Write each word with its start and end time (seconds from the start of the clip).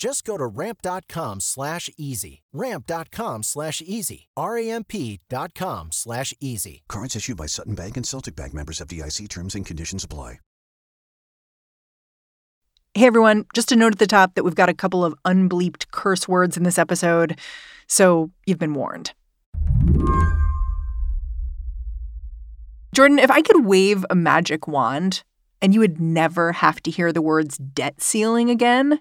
Just 0.00 0.24
go 0.24 0.38
to 0.38 0.46
ramp.com 0.46 1.40
slash 1.40 1.90
easy. 1.98 2.40
Ramp.com 2.54 3.42
slash 3.42 3.82
easy. 3.84 4.28
R-A-M-P.com 4.34 5.92
slash 5.92 6.32
easy. 6.40 6.82
Cards 6.88 7.14
issued 7.14 7.36
by 7.36 7.44
Sutton 7.44 7.74
Bank 7.74 7.98
and 7.98 8.06
Celtic 8.06 8.34
Bank 8.34 8.54
members 8.54 8.80
FDIC 8.80 9.28
terms 9.28 9.54
and 9.54 9.66
conditions 9.66 10.02
apply. 10.02 10.38
Hey 12.94 13.06
everyone, 13.06 13.44
just 13.54 13.70
a 13.70 13.76
note 13.76 13.92
at 13.92 13.98
the 14.00 14.06
top 14.06 14.34
that 14.34 14.42
we've 14.42 14.54
got 14.54 14.68
a 14.68 14.74
couple 14.74 15.04
of 15.04 15.14
unbleeped 15.24 15.92
curse 15.92 16.26
words 16.26 16.56
in 16.56 16.64
this 16.64 16.76
episode, 16.76 17.38
so 17.86 18.32
you've 18.46 18.58
been 18.58 18.74
warned. 18.74 19.12
Jordan, 22.92 23.20
if 23.20 23.30
I 23.30 23.42
could 23.42 23.64
wave 23.64 24.04
a 24.10 24.16
magic 24.16 24.66
wand 24.66 25.22
and 25.62 25.72
you 25.72 25.78
would 25.78 26.00
never 26.00 26.50
have 26.50 26.82
to 26.82 26.90
hear 26.90 27.12
the 27.12 27.22
words 27.22 27.58
debt 27.58 28.00
ceiling 28.00 28.50
again, 28.50 29.00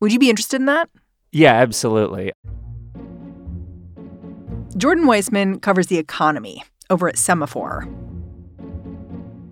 would 0.00 0.12
you 0.12 0.18
be 0.18 0.30
interested 0.30 0.56
in 0.56 0.66
that? 0.66 0.88
Yeah, 1.32 1.54
absolutely. 1.54 2.32
Jordan 4.76 5.04
Weissmann 5.06 5.60
covers 5.60 5.88
the 5.88 5.98
economy 5.98 6.62
over 6.90 7.08
at 7.08 7.16
Semafor. 7.16 7.92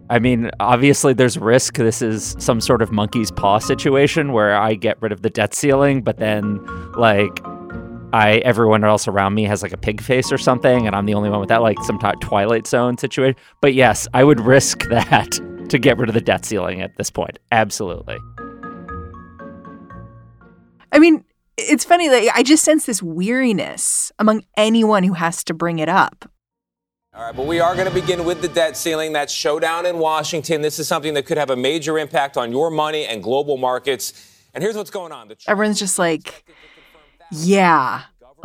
I 0.08 0.20
mean, 0.20 0.50
obviously, 0.61 1.14
there's 1.14 1.36
risk. 1.36 1.77
This 1.77 2.00
is 2.00 2.36
some 2.39 2.61
sort 2.61 2.80
of 2.80 2.92
monkey's 2.92 3.33
paw 3.33 3.58
situation 3.58 4.33
where 4.33 4.56
I 4.56 4.74
get 4.74 5.00
rid 5.02 5.11
of 5.11 5.22
the 5.22 5.30
debt 5.30 5.52
ceiling, 5.52 6.02
but 6.02 6.19
then, 6.19 6.64
like, 6.92 7.41
I 8.12 8.41
everyone 8.44 8.84
else 8.84 9.08
around 9.08 9.34
me 9.34 9.42
has 9.44 9.62
like 9.62 9.72
a 9.72 9.77
pig 9.77 10.00
face 10.00 10.30
or 10.30 10.39
something, 10.39 10.86
and 10.86 10.94
I'm 10.94 11.06
the 11.06 11.14
only 11.14 11.28
one 11.28 11.41
with 11.41 11.48
that, 11.48 11.61
like 11.61 11.78
some 11.83 11.98
type 11.98 12.20
Twilight 12.20 12.69
Zone 12.69 12.97
situation. 12.97 13.36
But 13.61 13.74
yes, 13.74 14.06
I 14.14 14.22
would 14.22 14.41
risk 14.41 14.84
that 14.91 15.41
to 15.70 15.78
get 15.78 15.98
rid 15.98 16.08
of 16.08 16.14
the 16.14 16.20
debt 16.20 16.44
ceiling 16.44 16.80
at 16.80 16.97
this 16.97 17.11
point. 17.11 17.41
Absolutely. 17.50 18.19
I 20.92 20.98
mean, 20.98 21.25
it's 21.56 21.84
funny. 21.84 22.09
Like, 22.09 22.29
I 22.34 22.42
just 22.42 22.65
sense 22.65 22.87
this 22.87 23.03
weariness 23.03 24.12
among 24.19 24.45
anyone 24.56 25.03
who 25.05 25.15
has 25.15 25.45
to 25.45 25.55
bring 25.55 25.79
it 25.79 25.89
up. 25.89 26.31
All 27.15 27.23
right, 27.25 27.34
but 27.34 27.47
we 27.47 27.61
are 27.61 27.75
going 27.75 27.89
to 27.89 27.95
begin 27.95 28.27
with 28.27 28.42
the 28.42 28.48
debt 28.48 28.77
ceiling. 28.77 29.14
That 29.14 29.31
showdown 29.31 29.87
in 29.87 29.98
Washington. 29.98 30.61
This 30.61 30.79
is 30.79 30.87
something 30.87 31.14
that 31.14 31.25
could 31.25 31.39
have 31.39 31.48
a 31.48 31.57
major 31.57 31.98
impact 31.98 32.37
on 32.37 32.53
your 32.53 32.70
money 32.70 33.07
and 33.07 33.23
global 33.23 33.57
markets. 33.57 34.33
And 34.53 34.62
here's 34.62 34.77
what's 34.77 34.91
going 34.91 35.12
on. 35.12 35.33
Everyone's 35.48 35.79
just 35.79 35.98
like, 35.98 36.45
yeah. 37.31 38.03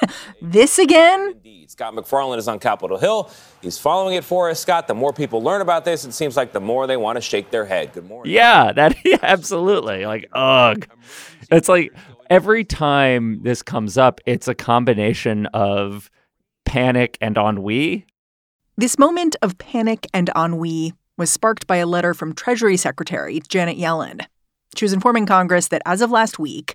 this 0.42 0.78
again? 0.78 1.32
Indeed. 1.32 1.70
Scott 1.70 1.94
MacFarlane 1.94 2.38
is 2.38 2.48
on 2.48 2.58
Capitol 2.58 2.96
Hill. 2.96 3.30
He's 3.60 3.78
following 3.78 4.14
it 4.14 4.24
for 4.24 4.50
us. 4.50 4.60
Scott, 4.60 4.86
the 4.86 4.94
more 4.94 5.12
people 5.12 5.42
learn 5.42 5.60
about 5.60 5.84
this, 5.84 6.04
it 6.04 6.12
seems 6.12 6.36
like 6.36 6.52
the 6.52 6.60
more 6.60 6.86
they 6.86 6.96
want 6.96 7.16
to 7.16 7.20
shake 7.20 7.50
their 7.50 7.64
head. 7.64 7.92
Good 7.92 8.06
morning. 8.06 8.32
Yeah, 8.32 8.72
that 8.72 8.96
yeah, 9.04 9.18
absolutely. 9.22 10.06
Like, 10.06 10.28
ugh. 10.32 10.86
It's 11.50 11.68
like 11.68 11.92
every 12.30 12.64
time 12.64 13.42
this 13.42 13.62
comes 13.62 13.98
up, 13.98 14.20
it's 14.26 14.48
a 14.48 14.54
combination 14.54 15.46
of 15.46 16.10
panic 16.64 17.18
and 17.20 17.36
ennui. 17.36 18.06
This 18.76 18.98
moment 18.98 19.36
of 19.42 19.58
panic 19.58 20.06
and 20.12 20.30
ennui 20.36 20.92
was 21.16 21.30
sparked 21.30 21.66
by 21.66 21.76
a 21.76 21.86
letter 21.86 22.14
from 22.14 22.34
Treasury 22.34 22.76
Secretary 22.76 23.40
Janet 23.48 23.78
Yellen. 23.78 24.24
She 24.76 24.84
was 24.84 24.92
informing 24.92 25.26
Congress 25.26 25.68
that 25.68 25.82
as 25.86 26.02
of 26.02 26.10
last 26.10 26.38
week, 26.38 26.74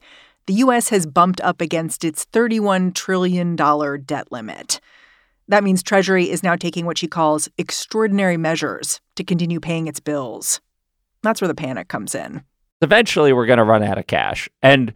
the 0.51 0.57
U.S. 0.57 0.89
has 0.89 1.06
bumped 1.06 1.39
up 1.39 1.62
against 1.62 2.03
its 2.03 2.25
$31 2.25 2.94
trillion 2.94 3.56
debt 3.56 4.29
limit. 4.34 4.81
That 5.47 5.63
means 5.63 5.81
Treasury 5.81 6.29
is 6.29 6.44
now 6.44 6.57
taking 6.57 6.85
what 6.85 6.97
she 6.97 7.07
calls 7.07 7.47
extraordinary 7.57 8.35
measures 8.35 9.00
to 9.16 9.23
continue 9.23 9.62
paying 9.62 9.88
its 9.88 10.01
bills. 10.01 10.59
That's 11.23 11.39
where 11.39 11.47
the 11.47 11.56
panic 11.56 11.88
comes 11.88 12.13
in. 12.13 12.44
Eventually, 12.81 13.31
we're 13.31 13.45
going 13.45 13.59
to 13.59 13.63
run 13.63 13.81
out 13.81 13.97
of 13.97 14.07
cash. 14.07 14.50
And, 14.62 14.94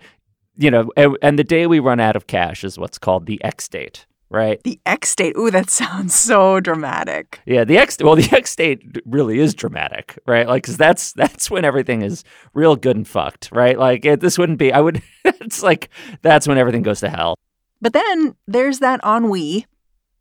you 0.57 0.69
know, 0.69 0.91
and, 0.97 1.17
and 1.21 1.39
the 1.39 1.45
day 1.45 1.67
we 1.67 1.79
run 1.79 2.01
out 2.01 2.17
of 2.17 2.27
cash 2.27 2.65
is 2.65 2.77
what's 2.77 2.97
called 2.97 3.25
the 3.25 3.41
X 3.41 3.69
date 3.69 4.05
right? 4.29 4.61
The 4.63 4.79
X 4.85 5.15
date. 5.15 5.35
Ooh, 5.37 5.51
that 5.51 5.69
sounds 5.81 6.15
so 6.15 6.59
dramatic. 6.59 7.41
Yeah, 7.45 7.63
the 7.63 7.77
X. 7.77 7.97
Well, 8.01 8.15
the 8.15 8.29
X 8.31 8.55
date 8.55 8.83
really 9.05 9.39
is 9.39 9.53
dramatic, 9.53 10.19
right? 10.25 10.47
Like, 10.47 10.63
cause 10.63 10.77
that's 10.77 11.13
that's 11.13 11.49
when 11.49 11.65
everything 11.65 12.01
is 12.01 12.23
real 12.53 12.75
good 12.75 12.95
and 12.95 13.07
fucked, 13.07 13.49
right? 13.51 13.77
Like, 13.77 14.05
it, 14.05 14.19
this 14.19 14.37
wouldn't 14.37 14.59
be. 14.59 14.71
I 14.71 14.81
would. 14.81 15.01
it's 15.25 15.63
like 15.63 15.89
that's 16.21 16.47
when 16.47 16.57
everything 16.57 16.83
goes 16.83 16.99
to 17.01 17.09
hell. 17.09 17.35
But 17.81 17.93
then 17.93 18.35
there's 18.47 18.79
that 18.79 18.99
ennui, 19.05 19.65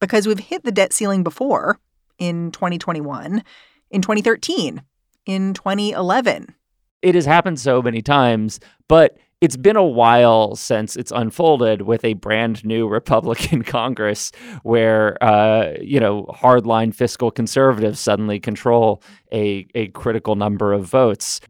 because 0.01 0.27
we've 0.27 0.39
hit 0.39 0.65
the 0.65 0.73
debt 0.73 0.93
ceiling 0.93 1.23
before 1.23 1.79
in 2.19 2.51
2021, 2.51 3.43
in 3.91 4.03
2013, 4.03 4.83
in 5.27 5.55
2011. 5.55 6.55
It 7.03 7.15
has 7.15 7.27
happened 7.27 7.61
so 7.61 7.83
many 7.83 8.03
times, 8.03 8.61
but 8.89 9.17
it's 9.41 9.57
been 9.57 9.77
a 9.77 9.85
while 9.85 10.57
since 10.57 10.97
it's 10.97 11.13
unfolded 11.13 11.83
with 11.83 12.05
a 12.05 12.15
brand 12.15 12.65
new 12.65 12.89
Republican 12.89 13.63
Congress 13.63 14.33
where, 14.63 15.23
uh, 15.23 15.73
you 15.81 16.01
know, 16.01 16.25
hardline 16.27 16.95
fiscal 16.95 17.31
conservatives 17.31 18.01
suddenly 18.01 18.41
control 18.41 19.03
a, 19.33 19.67
a 19.75 19.89
critical 19.89 20.37
number 20.37 20.73
of 20.73 20.87
votes. 20.87 21.41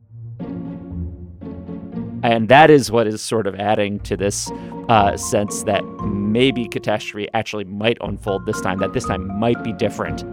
And 2.23 2.49
that 2.49 2.71
is 2.71 2.91
what 2.91 3.07
is 3.07 3.21
sort 3.21 3.47
of 3.47 3.55
adding 3.57 4.01
to 4.01 4.17
this 4.17 4.51
uh, 4.89 5.17
sense 5.17 5.63
that 5.65 5.85
maybe 6.05 6.67
catastrophe 6.69 7.29
actually 7.35 7.65
might 7.65 7.99
unfold 8.01 8.47
this 8.47 8.61
time, 8.63 8.79
that 8.79 8.95
this 8.95 9.05
time 9.05 9.39
might 9.39 9.63
be 9.63 9.73
different. 9.75 10.25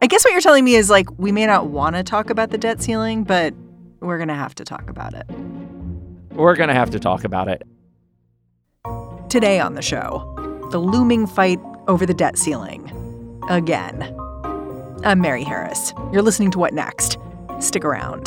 I 0.00 0.06
guess 0.06 0.24
what 0.24 0.32
you're 0.32 0.40
telling 0.40 0.64
me 0.64 0.76
is 0.76 0.88
like, 0.88 1.08
we 1.18 1.32
may 1.32 1.46
not 1.46 1.68
want 1.68 1.96
to 1.96 2.04
talk 2.04 2.30
about 2.30 2.50
the 2.50 2.58
debt 2.58 2.80
ceiling, 2.80 3.24
but 3.24 3.52
we're 4.00 4.18
going 4.18 4.28
to 4.28 4.34
have 4.34 4.54
to 4.56 4.64
talk 4.64 4.88
about 4.88 5.14
it. 5.14 5.26
We're 6.36 6.54
going 6.54 6.68
to 6.68 6.74
have 6.74 6.90
to 6.90 7.00
talk 7.00 7.24
about 7.24 7.48
it. 7.48 7.62
Today 9.30 9.58
on 9.58 9.72
the 9.72 9.80
show, 9.80 10.68
the 10.70 10.78
looming 10.78 11.26
fight 11.26 11.58
over 11.88 12.04
the 12.04 12.12
debt 12.12 12.36
ceiling. 12.36 12.92
Again. 13.48 14.14
I'm 15.02 15.20
Mary 15.20 15.44
Harris. 15.44 15.94
You're 16.12 16.22
listening 16.22 16.50
to 16.50 16.58
What 16.58 16.74
Next? 16.74 17.16
Stick 17.58 17.86
around. 17.86 18.26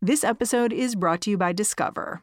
This 0.00 0.24
episode 0.24 0.72
is 0.72 0.94
brought 0.94 1.20
to 1.22 1.30
you 1.30 1.36
by 1.36 1.52
Discover. 1.52 2.22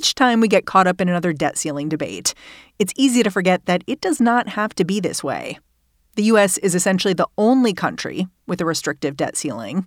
Each 0.00 0.14
time 0.14 0.40
we 0.40 0.48
get 0.48 0.64
caught 0.64 0.86
up 0.86 0.98
in 1.02 1.10
another 1.10 1.34
debt 1.34 1.58
ceiling 1.58 1.90
debate, 1.90 2.32
it's 2.78 2.94
easy 2.96 3.22
to 3.22 3.30
forget 3.30 3.66
that 3.66 3.84
it 3.86 4.00
does 4.00 4.18
not 4.18 4.48
have 4.48 4.74
to 4.76 4.84
be 4.86 4.98
this 4.98 5.22
way. 5.22 5.58
The 6.16 6.22
U.S. 6.22 6.56
is 6.56 6.74
essentially 6.74 7.12
the 7.12 7.28
only 7.36 7.74
country 7.74 8.26
with 8.46 8.62
a 8.62 8.64
restrictive 8.64 9.14
debt 9.14 9.36
ceiling, 9.36 9.86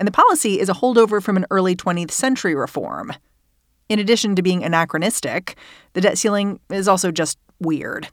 and 0.00 0.08
the 0.08 0.10
policy 0.10 0.58
is 0.58 0.68
a 0.68 0.72
holdover 0.74 1.22
from 1.22 1.36
an 1.36 1.46
early 1.52 1.76
20th 1.76 2.10
century 2.10 2.56
reform. 2.56 3.12
In 3.88 4.00
addition 4.00 4.34
to 4.34 4.42
being 4.42 4.64
anachronistic, 4.64 5.56
the 5.92 6.00
debt 6.00 6.18
ceiling 6.18 6.58
is 6.68 6.88
also 6.88 7.12
just 7.12 7.38
weird 7.60 8.08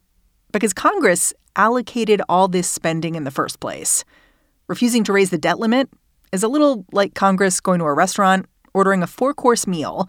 because 0.52 0.72
Congress 0.72 1.34
allocated 1.56 2.22
all 2.30 2.48
this 2.48 2.68
spending 2.68 3.16
in 3.16 3.24
the 3.24 3.32
first 3.32 3.60
place. 3.60 4.06
Refusing 4.68 5.04
to 5.06 5.14
raise 5.14 5.32
the 5.32 5.40
debt 5.40 5.58
limit 5.58 5.90
is 6.32 6.44
a 6.44 6.48
little 6.48 6.86
like 6.92 7.16
Congress 7.16 7.60
going 7.60 7.80
to 7.80 7.86
a 7.86 7.94
restaurant, 7.96 8.46
ordering 8.76 9.02
a 9.02 9.08
four 9.08 9.34
course 9.34 9.66
meal, 9.66 10.08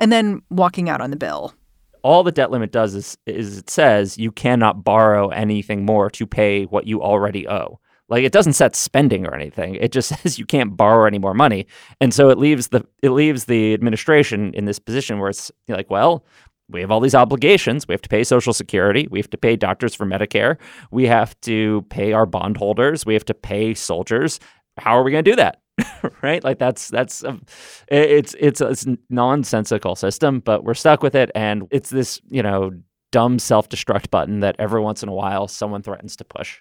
and 0.00 0.12
then 0.12 0.42
walking 0.50 0.88
out 0.88 1.00
on 1.00 1.10
the 1.10 1.16
bill. 1.16 1.54
All 2.02 2.22
the 2.22 2.32
debt 2.32 2.50
limit 2.50 2.72
does 2.72 2.94
is, 2.94 3.18
is 3.26 3.58
it 3.58 3.70
says 3.70 4.18
you 4.18 4.30
cannot 4.30 4.84
borrow 4.84 5.28
anything 5.28 5.84
more 5.84 6.08
to 6.10 6.26
pay 6.26 6.64
what 6.64 6.86
you 6.86 7.02
already 7.02 7.48
owe. 7.48 7.80
Like 8.08 8.24
it 8.24 8.32
doesn't 8.32 8.54
set 8.54 8.74
spending 8.74 9.26
or 9.26 9.34
anything. 9.34 9.74
It 9.74 9.92
just 9.92 10.08
says 10.22 10.38
you 10.38 10.46
can't 10.46 10.76
borrow 10.76 11.06
any 11.06 11.18
more 11.18 11.34
money. 11.34 11.66
And 12.00 12.14
so 12.14 12.30
it 12.30 12.38
leaves 12.38 12.68
the 12.68 12.86
it 13.02 13.10
leaves 13.10 13.44
the 13.44 13.74
administration 13.74 14.54
in 14.54 14.64
this 14.64 14.78
position 14.78 15.18
where 15.18 15.30
it's 15.30 15.50
like, 15.68 15.90
well, 15.90 16.24
we 16.70 16.80
have 16.80 16.90
all 16.90 17.00
these 17.00 17.14
obligations. 17.14 17.88
We 17.88 17.94
have 17.94 18.02
to 18.02 18.08
pay 18.08 18.24
Social 18.24 18.52
Security. 18.52 19.08
We 19.10 19.18
have 19.18 19.30
to 19.30 19.38
pay 19.38 19.56
doctors 19.56 19.94
for 19.94 20.04
Medicare. 20.04 20.56
We 20.90 21.06
have 21.06 21.38
to 21.42 21.82
pay 21.88 22.12
our 22.12 22.26
bondholders. 22.26 23.06
We 23.06 23.14
have 23.14 23.24
to 23.26 23.34
pay 23.34 23.74
soldiers. 23.74 24.38
How 24.76 24.98
are 24.98 25.02
we 25.02 25.10
going 25.10 25.24
to 25.24 25.30
do 25.30 25.36
that? 25.36 25.62
right? 26.22 26.42
Like 26.42 26.58
that's 26.58 26.88
that's 26.88 27.24
um, 27.24 27.42
it's 27.88 28.34
it's 28.38 28.60
a, 28.60 28.68
it's 28.68 28.86
nonsensical 29.10 29.94
system, 29.94 30.40
but 30.40 30.64
we're 30.64 30.74
stuck 30.74 31.02
with 31.02 31.14
it, 31.14 31.30
and 31.34 31.66
it's 31.70 31.90
this 31.90 32.20
you 32.28 32.42
know 32.42 32.72
dumb 33.10 33.38
self 33.38 33.68
destruct 33.68 34.10
button 34.10 34.40
that 34.40 34.56
every 34.58 34.80
once 34.80 35.02
in 35.02 35.08
a 35.08 35.14
while 35.14 35.48
someone 35.48 35.82
threatens 35.82 36.16
to 36.16 36.24
push. 36.24 36.60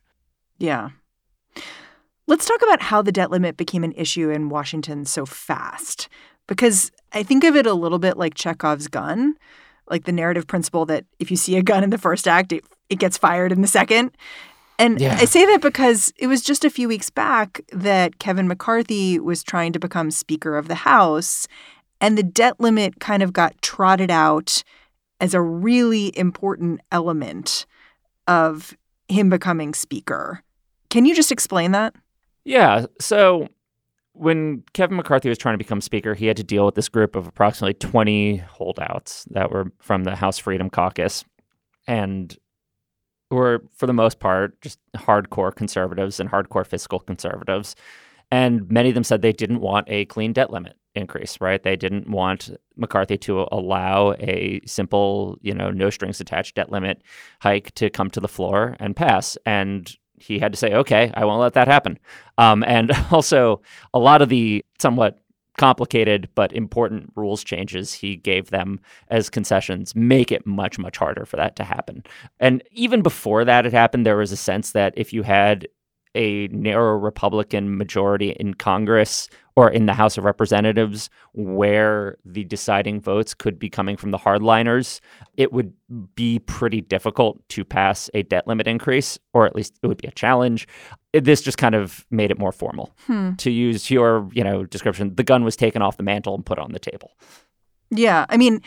Yeah. 0.57 0.89
Let's 2.27 2.45
talk 2.45 2.61
about 2.61 2.81
how 2.81 3.01
the 3.01 3.11
debt 3.11 3.31
limit 3.31 3.55
became 3.55 3.83
an 3.83 3.93
issue 3.93 4.29
in 4.29 4.49
Washington 4.49 5.05
so 5.05 5.25
fast, 5.25 6.09
because 6.45 6.91
I 7.13 7.23
think 7.23 7.43
of 7.43 7.55
it 7.55 7.65
a 7.65 7.73
little 7.73 7.99
bit 7.99 8.17
like 8.17 8.33
Chekhov's 8.33 8.87
gun, 8.87 9.35
like 9.89 10.03
the 10.03 10.11
narrative 10.11 10.45
principle 10.45 10.85
that 10.87 11.05
if 11.19 11.31
you 11.31 11.37
see 11.37 11.55
a 11.55 11.63
gun 11.63 11.83
in 11.85 11.89
the 11.89 11.97
first 11.97 12.27
act, 12.27 12.51
it, 12.51 12.65
it 12.89 12.99
gets 12.99 13.17
fired 13.17 13.53
in 13.53 13.61
the 13.61 13.67
second. 13.67 14.11
And 14.79 15.01
yeah. 15.01 15.17
I 15.19 15.25
say 15.25 15.45
that 15.47 15.61
because 15.61 16.13
it 16.17 16.27
was 16.27 16.41
just 16.41 16.63
a 16.63 16.69
few 16.69 16.87
weeks 16.87 17.09
back 17.09 17.61
that 17.71 18.19
Kevin 18.19 18.47
McCarthy 18.47 19.19
was 19.19 19.43
trying 19.43 19.73
to 19.73 19.79
become 19.79 20.11
Speaker 20.11 20.55
of 20.55 20.67
the 20.67 20.75
House, 20.75 21.47
and 21.99 22.17
the 22.17 22.23
debt 22.23 22.59
limit 22.59 22.99
kind 22.99 23.23
of 23.23 23.33
got 23.33 23.59
trotted 23.61 24.11
out 24.11 24.63
as 25.19 25.33
a 25.33 25.41
really 25.41 26.15
important 26.17 26.81
element 26.91 27.65
of 28.27 28.77
him 29.07 29.29
becoming 29.29 29.73
Speaker. 29.73 30.43
Can 30.89 31.05
you 31.05 31.15
just 31.15 31.31
explain 31.31 31.71
that? 31.71 31.95
Yeah. 32.45 32.85
So 32.99 33.47
when 34.13 34.63
Kevin 34.73 34.97
McCarthy 34.97 35.29
was 35.29 35.37
trying 35.37 35.55
to 35.55 35.57
become 35.57 35.81
Speaker, 35.81 36.13
he 36.13 36.27
had 36.27 36.37
to 36.37 36.43
deal 36.43 36.65
with 36.65 36.75
this 36.75 36.89
group 36.89 37.15
of 37.15 37.27
approximately 37.27 37.73
20 37.73 38.37
holdouts 38.37 39.25
that 39.31 39.51
were 39.51 39.71
from 39.79 40.03
the 40.03 40.15
House 40.15 40.37
Freedom 40.37 40.69
Caucus. 40.69 41.25
And 41.87 42.37
were, 43.29 43.63
for 43.75 43.87
the 43.87 43.93
most 43.93 44.19
part, 44.19 44.59
just 44.61 44.79
hardcore 44.95 45.53
conservatives 45.53 46.19
and 46.19 46.29
hardcore 46.29 46.65
fiscal 46.65 46.99
conservatives. 46.99 47.75
And 48.31 48.69
many 48.69 48.89
of 48.89 48.95
them 48.95 49.03
said 49.03 49.21
they 49.21 49.33
didn't 49.33 49.61
want 49.61 49.87
a 49.89 50.05
clean 50.05 50.33
debt 50.33 50.51
limit 50.51 50.77
increase, 50.95 51.39
right? 51.39 51.61
They 51.61 51.75
didn't 51.75 52.09
want 52.09 52.49
McCarthy 52.75 53.17
to 53.19 53.47
allow 53.51 54.13
a 54.19 54.59
simple, 54.65 55.37
you 55.41 55.53
know, 55.53 55.69
no 55.69 55.89
strings 55.89 56.19
attached 56.19 56.55
debt 56.55 56.71
limit 56.71 57.01
hike 57.39 57.73
to 57.75 57.89
come 57.89 58.09
to 58.11 58.19
the 58.19 58.27
floor 58.27 58.75
and 58.79 58.95
pass. 58.95 59.37
And 59.45 59.89
he 60.19 60.39
had 60.39 60.51
to 60.51 60.57
say, 60.57 60.73
okay, 60.73 61.11
I 61.13 61.25
won't 61.25 61.39
let 61.39 61.53
that 61.53 61.67
happen. 61.67 61.99
Um, 62.37 62.63
and 62.63 62.91
also, 63.11 63.61
a 63.93 63.99
lot 63.99 64.21
of 64.21 64.29
the 64.29 64.65
somewhat 64.79 65.19
complicated 65.57 66.29
but 66.35 66.53
important 66.53 67.11
rules 67.15 67.43
changes 67.43 67.93
he 67.93 68.15
gave 68.15 68.49
them 68.49 68.79
as 69.09 69.29
concessions 69.29 69.95
make 69.95 70.31
it 70.31 70.45
much, 70.45 70.77
much 70.79 70.97
harder 70.97 71.25
for 71.25 71.35
that 71.37 71.55
to 71.55 71.63
happen. 71.63 72.03
And 72.39 72.63
even 72.71 73.01
before 73.01 73.43
that 73.45 73.65
had 73.65 73.73
happened, 73.73 74.05
there 74.05 74.17
was 74.17 74.31
a 74.31 74.37
sense 74.37 74.71
that 74.71 74.93
if 74.95 75.11
you 75.13 75.23
had 75.23 75.67
a 76.15 76.47
narrow 76.47 76.97
Republican 76.97 77.77
majority 77.77 78.31
in 78.31 78.55
Congress 78.55 79.29
or 79.55 79.69
in 79.69 79.85
the 79.85 79.93
House 79.93 80.17
of 80.17 80.23
Representatives 80.23 81.09
where 81.33 82.17
the 82.25 82.43
deciding 82.43 83.01
votes 83.01 83.33
could 83.33 83.59
be 83.59 83.69
coming 83.69 83.97
from 83.97 84.11
the 84.11 84.17
hardliners, 84.17 84.99
it 85.35 85.53
would 85.53 85.73
be 86.15 86.39
pretty 86.39 86.81
difficult 86.81 87.47
to 87.49 87.63
pass 87.63 88.09
a 88.13 88.23
debt 88.23 88.47
limit 88.47 88.67
increase, 88.67 89.19
or 89.33 89.45
at 89.45 89.55
least 89.55 89.77
it 89.81 89.87
would 89.87 90.01
be 90.01 90.07
a 90.07 90.11
challenge. 90.11 90.67
This 91.13 91.41
just 91.41 91.57
kind 91.57 91.73
of 91.73 92.05
made 92.11 92.31
it 92.31 92.37
more 92.37 92.51
formal. 92.51 92.93
Hmm. 93.07 93.35
To 93.35 93.49
use 93.49 93.89
your, 93.89 94.29
you 94.33 94.43
know, 94.43 94.65
description, 94.65 95.15
the 95.15 95.23
gun 95.23 95.43
was 95.43 95.55
taken 95.55 95.81
off 95.81 95.97
the 95.97 96.03
mantle 96.03 96.35
and 96.35 96.45
put 96.45 96.59
on 96.59 96.73
the 96.73 96.79
table. 96.79 97.11
Yeah, 97.89 98.25
I 98.29 98.37
mean, 98.37 98.61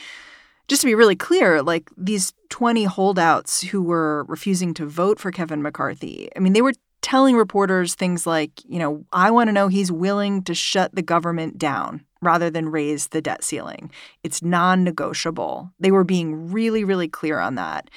just 0.68 0.80
to 0.82 0.86
be 0.86 0.94
really 0.94 1.16
clear, 1.16 1.62
like 1.62 1.90
these 1.96 2.32
20 2.48 2.84
holdouts 2.84 3.62
who 3.62 3.82
were 3.82 4.24
refusing 4.24 4.72
to 4.74 4.86
vote 4.86 5.18
for 5.18 5.30
Kevin 5.30 5.62
McCarthy, 5.62 6.30
I 6.34 6.38
mean, 6.38 6.54
they 6.54 6.62
were 6.62 6.72
telling 7.02 7.36
reporters 7.36 7.94
things 7.94 8.26
like, 8.26 8.52
you 8.68 8.78
know, 8.78 9.04
I 9.12 9.30
want 9.30 9.48
to 9.48 9.52
know 9.52 9.68
he's 9.68 9.92
willing 9.92 10.42
to 10.44 10.54
shut 10.54 10.94
the 10.94 11.02
government 11.02 11.58
down 11.58 12.04
rather 12.22 12.50
than 12.50 12.68
raise 12.68 13.08
the 13.08 13.22
debt 13.22 13.42
ceiling. 13.42 13.90
It's 14.22 14.42
non 14.42 14.84
negotiable. 14.84 15.72
They 15.80 15.90
were 15.90 16.04
being 16.04 16.52
really, 16.52 16.84
really 16.84 17.08
clear 17.08 17.40
on 17.40 17.54
that. 17.56 17.90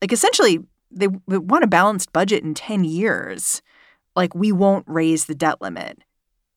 Like, 0.00 0.12
essentially, 0.12 0.60
they 0.90 1.08
want 1.26 1.64
a 1.64 1.68
balanced 1.68 2.12
budget 2.12 2.44
in 2.44 2.54
10 2.54 2.84
years. 2.84 3.60
Like, 4.18 4.34
we 4.34 4.50
won't 4.50 4.84
raise 4.88 5.26
the 5.26 5.34
debt 5.34 5.62
limit. 5.62 6.02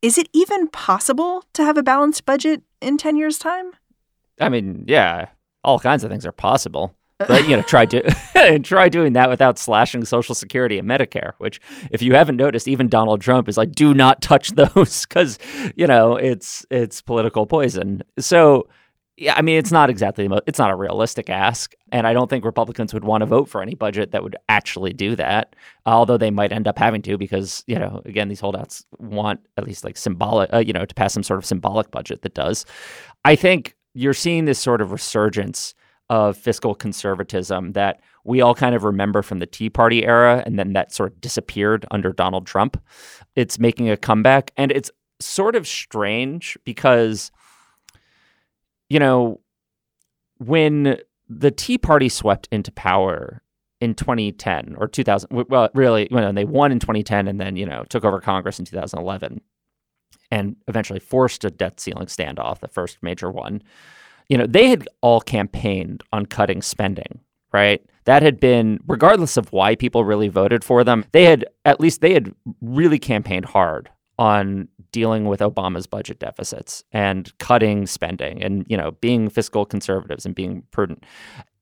Is 0.01 0.17
it 0.17 0.27
even 0.33 0.67
possible 0.67 1.43
to 1.53 1.63
have 1.63 1.77
a 1.77 1.83
balanced 1.83 2.25
budget 2.25 2.63
in 2.81 2.97
10 2.97 3.15
years' 3.15 3.37
time? 3.37 3.71
I 4.39 4.49
mean, 4.49 4.83
yeah, 4.87 5.27
all 5.63 5.79
kinds 5.79 6.03
of 6.03 6.09
things 6.09 6.25
are 6.25 6.31
possible 6.31 6.95
uh, 7.21 7.25
but 7.27 7.47
you 7.47 7.55
know 7.55 7.61
try 7.61 7.85
to 7.85 8.59
try 8.63 8.89
doing 8.89 9.13
that 9.13 9.29
without 9.29 9.59
slashing 9.59 10.03
social 10.05 10.33
security 10.33 10.79
and 10.79 10.89
medicare 10.89 11.33
which 11.37 11.61
if 11.91 12.01
you 12.01 12.15
haven't 12.15 12.35
noticed 12.35 12.67
even 12.67 12.87
donald 12.87 13.21
trump 13.21 13.47
is 13.47 13.57
like 13.57 13.71
do 13.71 13.93
not 13.93 14.21
touch 14.21 14.49
those 14.55 15.05
because 15.05 15.37
you 15.75 15.85
know 15.87 16.15
it's 16.15 16.65
it's 16.71 17.01
political 17.01 17.45
poison 17.45 18.01
so 18.17 18.67
yeah 19.17 19.33
i 19.37 19.41
mean 19.41 19.57
it's 19.57 19.71
not 19.71 19.89
exactly 19.89 20.29
it's 20.47 20.59
not 20.59 20.71
a 20.71 20.75
realistic 20.75 21.29
ask 21.29 21.73
and 21.91 22.07
i 22.07 22.13
don't 22.13 22.29
think 22.29 22.45
republicans 22.45 22.93
would 22.93 23.03
want 23.03 23.21
to 23.21 23.25
vote 23.25 23.47
for 23.49 23.61
any 23.61 23.75
budget 23.75 24.11
that 24.11 24.23
would 24.23 24.35
actually 24.49 24.93
do 24.93 25.15
that 25.15 25.55
although 25.85 26.17
they 26.17 26.31
might 26.31 26.51
end 26.51 26.67
up 26.67 26.77
having 26.77 27.01
to 27.01 27.17
because 27.17 27.63
you 27.67 27.77
know 27.77 28.01
again 28.05 28.27
these 28.27 28.39
holdouts 28.39 28.85
want 28.99 29.39
at 29.57 29.65
least 29.65 29.83
like 29.83 29.97
symbolic 29.97 30.51
uh, 30.53 30.57
you 30.57 30.73
know 30.73 30.85
to 30.85 30.95
pass 30.95 31.13
some 31.13 31.23
sort 31.23 31.37
of 31.37 31.45
symbolic 31.45 31.91
budget 31.91 32.21
that 32.21 32.33
does 32.33 32.65
i 33.25 33.35
think 33.35 33.75
you're 33.93 34.13
seeing 34.13 34.45
this 34.45 34.59
sort 34.59 34.81
of 34.81 34.91
resurgence 34.91 35.73
of 36.09 36.35
fiscal 36.35 36.75
conservatism 36.75 37.71
that 37.71 38.01
we 38.25 38.41
all 38.41 38.53
kind 38.53 38.75
of 38.75 38.83
remember 38.83 39.21
from 39.21 39.39
the 39.39 39.45
Tea 39.45 39.69
Party 39.69 40.05
era 40.05 40.43
and 40.45 40.59
then 40.59 40.73
that 40.73 40.93
sort 40.93 41.13
of 41.13 41.21
disappeared 41.21 41.85
under 41.89 42.11
Donald 42.11 42.45
Trump. 42.45 42.81
It's 43.37 43.57
making 43.57 43.89
a 43.89 43.95
comeback 43.95 44.51
and 44.57 44.73
it's 44.73 44.91
sort 45.21 45.55
of 45.55 45.65
strange 45.65 46.57
because 46.65 47.31
you 48.91 48.99
know 48.99 49.39
when 50.37 50.97
the 51.29 51.49
Tea 51.49 51.77
Party 51.77 52.09
swept 52.09 52.49
into 52.51 52.73
power 52.73 53.41
in 53.79 53.95
2010 53.95 54.75
or 54.77 54.87
2000 54.87 55.45
well 55.47 55.69
really 55.73 56.07
when 56.11 56.35
they 56.35 56.43
won 56.43 56.73
in 56.73 56.79
2010 56.79 57.27
and 57.29 57.39
then 57.39 57.55
you 57.55 57.65
know 57.65 57.85
took 57.87 58.03
over 58.03 58.19
Congress 58.19 58.59
in 58.59 58.65
2011 58.65 59.39
and 60.29 60.57
eventually 60.67 60.99
forced 60.99 61.45
a 61.45 61.49
debt 61.49 61.79
ceiling 61.79 62.07
standoff 62.07 62.59
the 62.59 62.67
first 62.67 62.97
major 63.01 63.31
one. 63.31 63.63
You 64.27 64.37
know 64.37 64.45
they 64.45 64.67
had 64.67 64.89
all 64.99 65.21
campaigned 65.21 66.03
on 66.11 66.25
cutting 66.25 66.61
spending 66.61 67.21
right? 67.53 67.81
That 68.05 68.23
had 68.23 68.39
been 68.39 68.79
regardless 68.87 69.37
of 69.37 69.51
why 69.53 69.75
people 69.75 70.03
really 70.03 70.27
voted 70.27 70.65
for 70.65 70.83
them 70.83 71.05
they 71.13 71.23
had 71.23 71.45
at 71.63 71.79
least 71.79 72.01
they 72.01 72.13
had 72.13 72.33
really 72.59 72.99
campaigned 72.99 73.45
hard 73.45 73.89
on 74.21 74.67
dealing 74.91 75.25
with 75.25 75.39
Obama's 75.39 75.87
budget 75.87 76.19
deficits 76.19 76.83
and 76.91 77.35
cutting 77.39 77.87
spending 77.87 78.43
and 78.43 78.67
you 78.69 78.77
know 78.77 78.91
being 79.01 79.29
fiscal 79.29 79.65
conservatives 79.65 80.27
and 80.27 80.35
being 80.35 80.61
prudent 80.69 81.03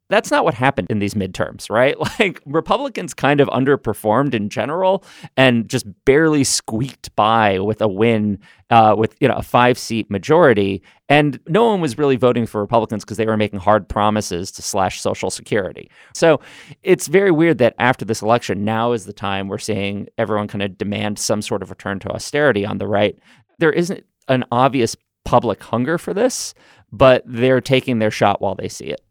that's 0.09 0.31
not 0.31 0.43
what 0.43 0.55
happened 0.55 0.87
in 0.89 0.99
these 0.99 1.13
midterms, 1.13 1.69
right? 1.69 1.95
Like 2.19 2.41
Republicans 2.45 3.13
kind 3.13 3.39
of 3.39 3.47
underperformed 3.49 4.33
in 4.33 4.49
general 4.49 5.05
and 5.37 5.69
just 5.69 5.85
barely 6.03 6.43
squeaked 6.43 7.15
by 7.15 7.59
with 7.59 7.81
a 7.81 7.87
win 7.87 8.39
uh, 8.69 8.95
with 8.97 9.15
you 9.21 9.27
know 9.27 9.35
a 9.35 9.43
five 9.43 9.77
seat 9.77 10.11
majority, 10.11 10.81
and 11.07 11.39
no 11.47 11.65
one 11.65 11.79
was 11.79 11.97
really 11.97 12.17
voting 12.17 12.45
for 12.45 12.59
Republicans 12.59 13.05
because 13.05 13.17
they 13.17 13.25
were 13.25 13.37
making 13.37 13.59
hard 13.59 13.87
promises 13.87 14.51
to 14.51 14.61
slash 14.61 14.99
Social 15.01 15.29
Security. 15.29 15.89
So 16.13 16.41
it's 16.83 17.07
very 17.07 17.31
weird 17.31 17.59
that 17.59 17.75
after 17.79 18.03
this 18.03 18.21
election, 18.21 18.65
now 18.65 18.91
is 18.91 19.05
the 19.05 19.13
time 19.13 19.47
we're 19.47 19.59
seeing 19.59 20.07
everyone 20.17 20.47
kind 20.47 20.63
of 20.63 20.77
demand 20.77 21.19
some 21.19 21.41
sort 21.41 21.61
of 21.61 21.69
return 21.69 21.99
to 21.99 22.09
austerity 22.09 22.65
on 22.65 22.79
the 22.79 22.87
right. 22.87 23.17
There 23.59 23.71
isn't 23.71 24.03
an 24.27 24.43
obvious 24.51 24.95
public 25.23 25.61
hunger 25.63 25.97
for 25.97 26.13
this, 26.13 26.53
but 26.91 27.23
they're 27.25 27.61
taking 27.61 27.99
their 27.99 28.11
shot 28.11 28.41
while 28.41 28.55
they 28.55 28.67
see 28.67 28.85
it. 28.85 29.01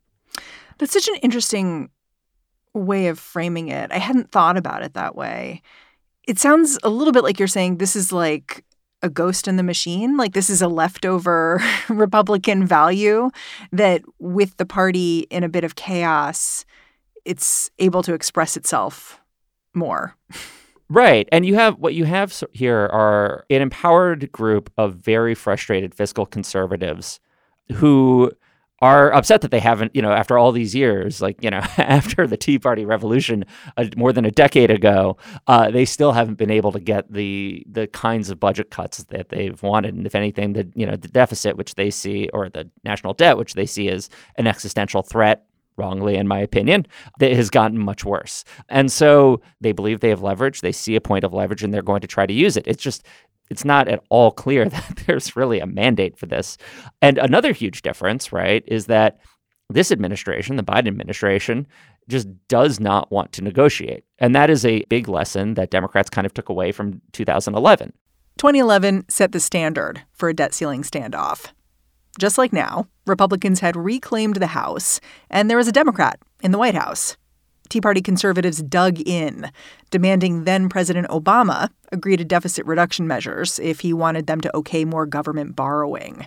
That's 0.79 0.93
such 0.93 1.09
an 1.09 1.17
interesting 1.17 1.91
way 2.75 3.09
of 3.09 3.19
framing 3.19 3.69
it. 3.69 3.91
I 3.93 3.99
hadn't 3.99 4.31
thought 4.31 4.57
about 4.57 4.83
it 4.83 4.95
that 4.95 5.17
way. 5.17 5.63
It 6.27 6.39
sounds 6.39 6.79
a 6.83 6.89
little 6.89 7.13
bit 7.13 7.25
like 7.25 7.39
you're 7.39 7.49
saying 7.49 7.79
this 7.79 7.97
is 7.97 8.13
like 8.13 8.65
a 9.03 9.09
ghost 9.09 9.49
in 9.49 9.57
the 9.57 9.63
machine. 9.63 10.17
Like 10.17 10.33
this 10.33 10.51
is 10.51 10.63
a 10.63 10.69
leftover 10.69 11.61
Republican 11.89 12.67
value 12.67 13.31
that, 13.73 14.03
with 14.19 14.57
the 14.57 14.67
party 14.67 15.21
in 15.31 15.45
a 15.45 15.49
bit 15.49 15.65
of 15.65 15.77
chaos, 15.77 16.65
it's 17.25 17.71
able 17.79 18.03
to 18.03 18.15
express 18.15 18.57
itself 18.57 19.21
more. 19.75 20.17
Right. 20.91 21.29
And 21.31 21.45
you 21.45 21.55
have 21.55 21.79
what 21.79 21.95
you 21.95 22.05
have 22.05 22.43
here 22.53 22.89
are 22.93 23.45
an 23.51 23.61
empowered 23.61 24.33
group 24.33 24.73
of 24.79 24.95
very 24.95 25.35
frustrated 25.35 25.95
fiscal 25.95 26.25
conservatives 26.25 27.21
who 27.75 28.33
are 28.81 29.13
upset 29.13 29.41
that 29.41 29.51
they 29.51 29.61
haven't, 29.61 29.95
you 29.95 30.03
know, 30.03 30.13
after 30.13 30.39
all 30.39 30.53
these 30.53 30.75
years, 30.75 31.21
like, 31.21 31.43
you 31.43 31.51
know, 31.51 31.59
after 31.79 32.27
the 32.27 32.37
Tea 32.37 32.59
Party 32.59 32.85
revolution 32.85 33.45
uh, 33.77 33.87
more 33.97 34.13
than 34.13 34.25
a 34.25 34.31
decade 34.31 34.71
ago, 34.71 35.17
uh, 35.47 35.71
they 35.71 35.85
still 35.85 36.13
haven't 36.13 36.37
been 36.37 36.51
able 36.51 36.73
to 36.73 36.81
get 36.81 37.13
the 37.13 37.65
the 37.71 37.87
kinds 37.89 38.31
of 38.31 38.39
budget 38.39 38.71
cuts 38.71 39.03
that 39.05 39.31
they've 39.31 39.61
wanted. 39.63 39.95
And 39.95 40.07
if 40.07 40.15
anything, 40.15 40.53
the, 40.53 40.71
you 40.75 40.87
know, 40.87 40.97
the 40.97 41.09
deficit, 41.09 41.57
which 41.57 41.75
they 41.75 41.91
see, 41.91 42.29
or 42.33 42.49
the 42.49 42.71
national 42.85 43.15
debt, 43.15 43.37
which 43.37 43.55
they 43.55 43.67
see 43.67 43.89
as 43.89 44.09
an 44.37 44.47
existential 44.47 45.03
threat, 45.03 45.45
wrongly, 45.79 46.17
in 46.17 46.29
my 46.29 46.41
opinion, 46.41 46.87
that 47.21 47.33
has 47.33 47.49
gotten 47.49 47.79
much 47.79 48.05
worse. 48.05 48.45
And 48.69 48.91
so 48.93 49.41
they 49.61 49.73
believe 49.73 50.01
they 50.01 50.09
have 50.11 50.23
leverage. 50.23 50.61
They 50.61 50.73
see 50.73 50.97
a 50.97 51.01
point 51.01 51.25
of 51.25 51.33
leverage 51.33 51.63
and 51.63 51.73
they're 51.73 51.83
going 51.83 52.01
to 52.01 52.07
try 52.07 52.27
to 52.27 52.33
use 52.33 52.57
it. 52.57 52.67
It's 52.67 52.83
just 52.83 53.07
it's 53.51 53.65
not 53.65 53.89
at 53.89 54.03
all 54.09 54.31
clear 54.31 54.65
that 54.69 55.03
there's 55.07 55.37
really 55.37 55.61
a 55.61 55.67
mandate 55.67 56.19
for 56.19 56.27
this. 56.27 56.57
And 57.03 57.19
another 57.19 57.53
huge 57.53 57.83
difference, 57.83 58.33
right, 58.33 58.65
is 58.67 58.87
that 58.87 59.19
this 59.71 59.93
administration, 59.93 60.57
the 60.57 60.63
Biden 60.63 60.89
administration, 60.89 61.67
just 62.09 62.27
does 62.49 62.81
not 62.81 63.11
want 63.13 63.33
to 63.33 63.43
negotiate. 63.43 64.05
And 64.19 64.35
that 64.35 64.49
is 64.49 64.65
a 64.65 64.85
big 64.89 65.09
lesson 65.09 65.55
that 65.55 65.71
Democrats 65.71 66.09
kind 66.09 66.27
of 66.27 66.33
took 66.33 66.49
away 66.49 66.73
from 66.73 67.03
2011. 67.13 67.93
2011 68.39 69.05
set 69.09 69.33
the 69.33 69.41
standard 69.41 70.03
for 70.13 70.29
a 70.29 70.35
debt 70.35 70.55
ceiling 70.55 70.83
standoff. 70.83 71.53
Just 72.19 72.39
like 72.39 72.53
now, 72.53 72.89
Republicans 73.07 73.61
had 73.61 73.77
reclaimed 73.77 74.37
the 74.37 74.49
House, 74.49 75.01
and 75.31 75.51
there 75.51 75.57
was 75.57 75.69
a 75.69 75.73
Democrat 75.73 76.19
in 76.43 76.51
the 76.51 76.59
White 76.59 76.75
House. 76.75 77.17
Tea 77.69 77.81
Party 77.81 78.01
conservatives 78.01 78.63
dug 78.63 79.01
in, 79.01 79.51
demanding 79.91 80.45
then 80.45 80.69
President 80.69 81.09
Obama 81.09 81.71
agree 81.93 82.17
to 82.17 82.25
deficit 82.25 82.65
reduction 82.67 83.07
measures 83.07 83.59
if 83.59 83.81
he 83.81 83.93
wanted 83.93 84.27
them 84.27 84.41
to 84.41 84.57
okay 84.57 84.85
more 84.85 85.07
government 85.07 85.57
borrowing. 85.57 86.27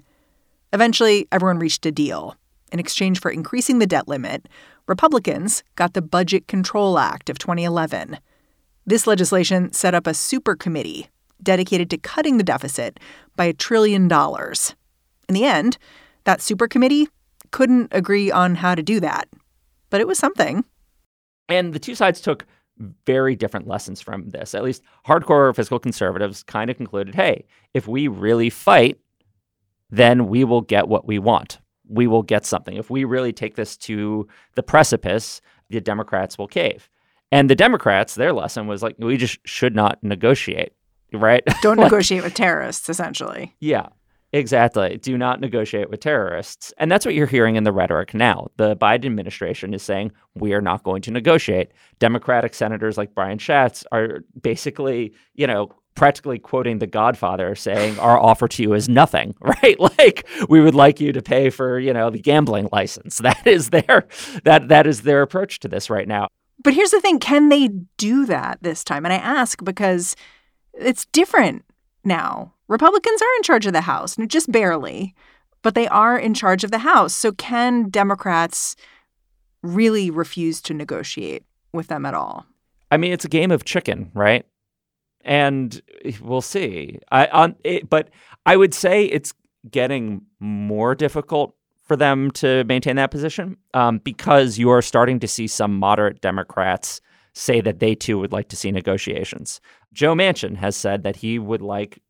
Eventually, 0.74 1.28
everyone 1.32 1.60
reached 1.60 1.86
a 1.86 1.92
deal. 1.92 2.36
In 2.72 2.80
exchange 2.80 3.20
for 3.20 3.30
increasing 3.30 3.80
the 3.80 3.88
debt 3.88 4.08
limit, 4.08 4.48
Republicans 4.88 5.64
got 5.76 5.94
the 5.94 6.02
Budget 6.02 6.48
Control 6.48 6.98
Act 6.98 7.30
of 7.30 7.38
2011. 7.38 8.18
This 8.86 9.06
legislation 9.06 9.74
set 9.74 9.94
up 9.94 10.08
a 10.08 10.14
super 10.14 10.56
committee 10.56 11.08
dedicated 11.44 11.90
to 11.90 11.98
cutting 11.98 12.38
the 12.38 12.44
deficit 12.44 13.00
by 13.36 13.46
a 13.46 13.54
trillion 13.54 14.08
dollars. 14.08 14.76
In 15.28 15.36
the 15.36 15.46
end, 15.46 15.78
that 16.24 16.42
super 16.42 16.68
committee 16.68 17.08
couldn't 17.52 17.90
agree 17.92 18.32
on 18.32 18.56
how 18.56 18.76
to 18.76 18.84
do 18.84 19.00
that. 19.00 19.28
But 19.90 20.02
it 20.02 20.08
was 20.08 20.18
something. 20.18 20.64
And 21.52 21.74
the 21.74 21.80
two 21.80 21.96
sides 21.96 22.22
took 22.22 22.46
very 23.06 23.36
different 23.36 23.68
lessons 23.68 24.02
from 24.02 24.30
this. 24.30 24.56
At 24.56 24.64
least 24.64 24.84
hardcore 25.06 25.56
fiscal 25.56 25.80
conservatives 25.80 26.44
kind 26.44 26.70
of 26.70 26.78
concluded 26.78 27.16
hey, 27.16 27.46
if 27.74 27.88
we 27.88 28.08
really 28.08 28.50
fight, 28.50 29.00
then 29.90 30.28
we 30.28 30.44
will 30.44 30.62
get 30.62 30.88
what 30.88 31.06
we 31.06 31.20
want. 31.20 31.60
We 31.88 32.08
will 32.08 32.24
get 32.24 32.46
something. 32.46 32.78
If 32.78 32.90
we 32.90 33.04
really 33.04 33.34
take 33.34 33.56
this 33.56 33.76
to 33.78 34.28
the 34.56 34.64
precipice, 34.64 35.42
the 35.70 35.82
Democrats 35.82 36.38
will 36.38 36.48
cave. 36.48 36.90
And 37.32 37.50
the 37.50 37.56
Democrats, 37.56 38.16
their 38.16 38.34
lesson 38.34 38.68
was 38.68 38.82
like, 38.82 38.96
we 38.98 39.18
just 39.18 39.40
should 39.46 39.76
not 39.76 40.02
negotiate, 40.04 40.74
right? 41.14 41.44
Don't 41.62 41.78
like, 41.78 41.86
negotiate 41.92 42.24
with 42.24 42.34
terrorists, 42.34 42.90
essentially. 42.90 43.56
Yeah. 43.60 43.88
Exactly. 44.34 44.98
Do 44.98 45.18
not 45.18 45.42
negotiate 45.42 45.90
with 45.90 46.00
terrorists. 46.00 46.74
And 46.78 46.90
that's 46.90 47.06
what 47.06 47.16
you're 47.16 47.28
hearing 47.28 47.58
in 47.58 47.66
the 47.66 47.72
rhetoric 47.74 48.14
now. 48.14 48.48
The 48.56 48.78
Biden 48.78 49.06
administration 49.06 49.74
is 49.74 49.84
saying, 49.84 50.14
we 50.36 50.54
are 50.54 50.62
not 50.62 50.84
going 50.84 51.02
to 51.04 51.12
negotiate. 51.12 51.72
Democratic 52.00 52.54
senators 52.54 52.98
like 52.98 53.14
Brian 53.14 53.38
Schatz 53.38 53.84
are 53.92 54.24
basically, 54.42 55.14
you 55.34 55.48
know, 55.48 55.72
practically 55.96 56.40
quoting 56.40 56.80
the 56.80 56.88
Godfather 56.88 57.56
saying, 57.56 58.00
our 58.00 58.18
offer 58.18 58.48
to 58.48 58.64
you 58.64 58.74
is 58.74 58.88
nothing, 58.88 59.36
right? 59.42 59.78
Like 59.80 60.26
we 60.48 60.62
would 60.62 60.76
like 60.76 61.02
you 61.02 61.12
to 61.12 61.22
pay 61.22 61.50
for, 61.50 61.78
you 61.78 61.92
know, 61.92 62.10
the 62.10 62.20
gambling 62.20 62.70
license. 62.72 63.20
That 63.32 63.46
is 63.46 63.70
their 63.70 64.08
that 64.46 64.70
that 64.70 64.88
is 64.88 65.02
their 65.02 65.22
approach 65.22 65.60
to 65.60 65.68
this 65.68 65.90
right 65.90 66.08
now. 66.08 66.28
But 66.64 66.74
here's 66.74 66.92
the 66.92 67.02
thing, 67.02 67.20
can 67.20 67.50
they 67.50 67.70
do 67.98 68.26
that 68.26 68.60
this 68.62 68.84
time? 68.84 69.06
And 69.06 69.14
I 69.14 69.18
ask 69.18 69.64
because 69.64 70.16
it's 70.74 71.06
different 71.06 71.66
now 72.04 72.54
Republicans 72.72 73.22
are 73.22 73.36
in 73.38 73.44
charge 73.44 73.68
of 73.68 73.74
the 73.74 73.82
House, 73.82 74.16
just 74.28 74.50
barely, 74.50 75.14
but 75.62 75.76
they 75.76 75.90
are 75.90 76.18
in 76.18 76.34
charge 76.34 76.64
of 76.64 76.72
the 76.72 76.80
House. 76.80 77.14
So 77.14 77.34
can 77.34 77.90
Democrats 77.90 78.78
really 79.62 80.10
refuse 80.10 80.62
to 80.62 80.74
negotiate 80.74 81.44
with 81.74 81.88
them 81.88 82.06
at 82.06 82.14
all? 82.14 82.46
I 82.90 82.96
mean, 82.96 83.12
it's 83.12 83.26
a 83.26 83.30
game 83.30 83.52
of 83.52 83.66
chicken, 83.66 84.10
right? 84.14 84.46
And 85.26 85.82
we'll 86.22 86.42
see. 86.42 87.00
I 87.12 87.28
on 87.28 87.58
it, 87.66 87.90
but 87.90 88.10
I 88.46 88.56
would 88.56 88.74
say 88.74 89.04
it's 89.04 89.34
getting 89.70 90.22
more 90.40 90.96
difficult 90.96 91.54
for 91.84 91.98
them 91.98 92.32
to 92.32 92.64
maintain 92.64 92.96
that 92.96 93.12
position 93.12 93.58
um, 93.74 93.98
because 93.98 94.58
you 94.58 94.70
are 94.70 94.82
starting 94.82 95.20
to 95.20 95.28
see 95.28 95.46
some 95.46 95.78
moderate 95.78 96.22
Democrats 96.22 97.02
say 97.34 97.60
that 97.60 97.80
they 97.80 97.96
too 97.96 98.18
would 98.18 98.32
like 98.32 98.48
to 98.48 98.56
see 98.56 98.72
negotiations. 98.72 99.60
Joe 99.92 100.16
Manchin 100.16 100.56
has 100.56 100.78
said 100.78 101.04
that 101.04 101.18
he 101.18 101.38
would 101.38 101.62
like 101.62 102.02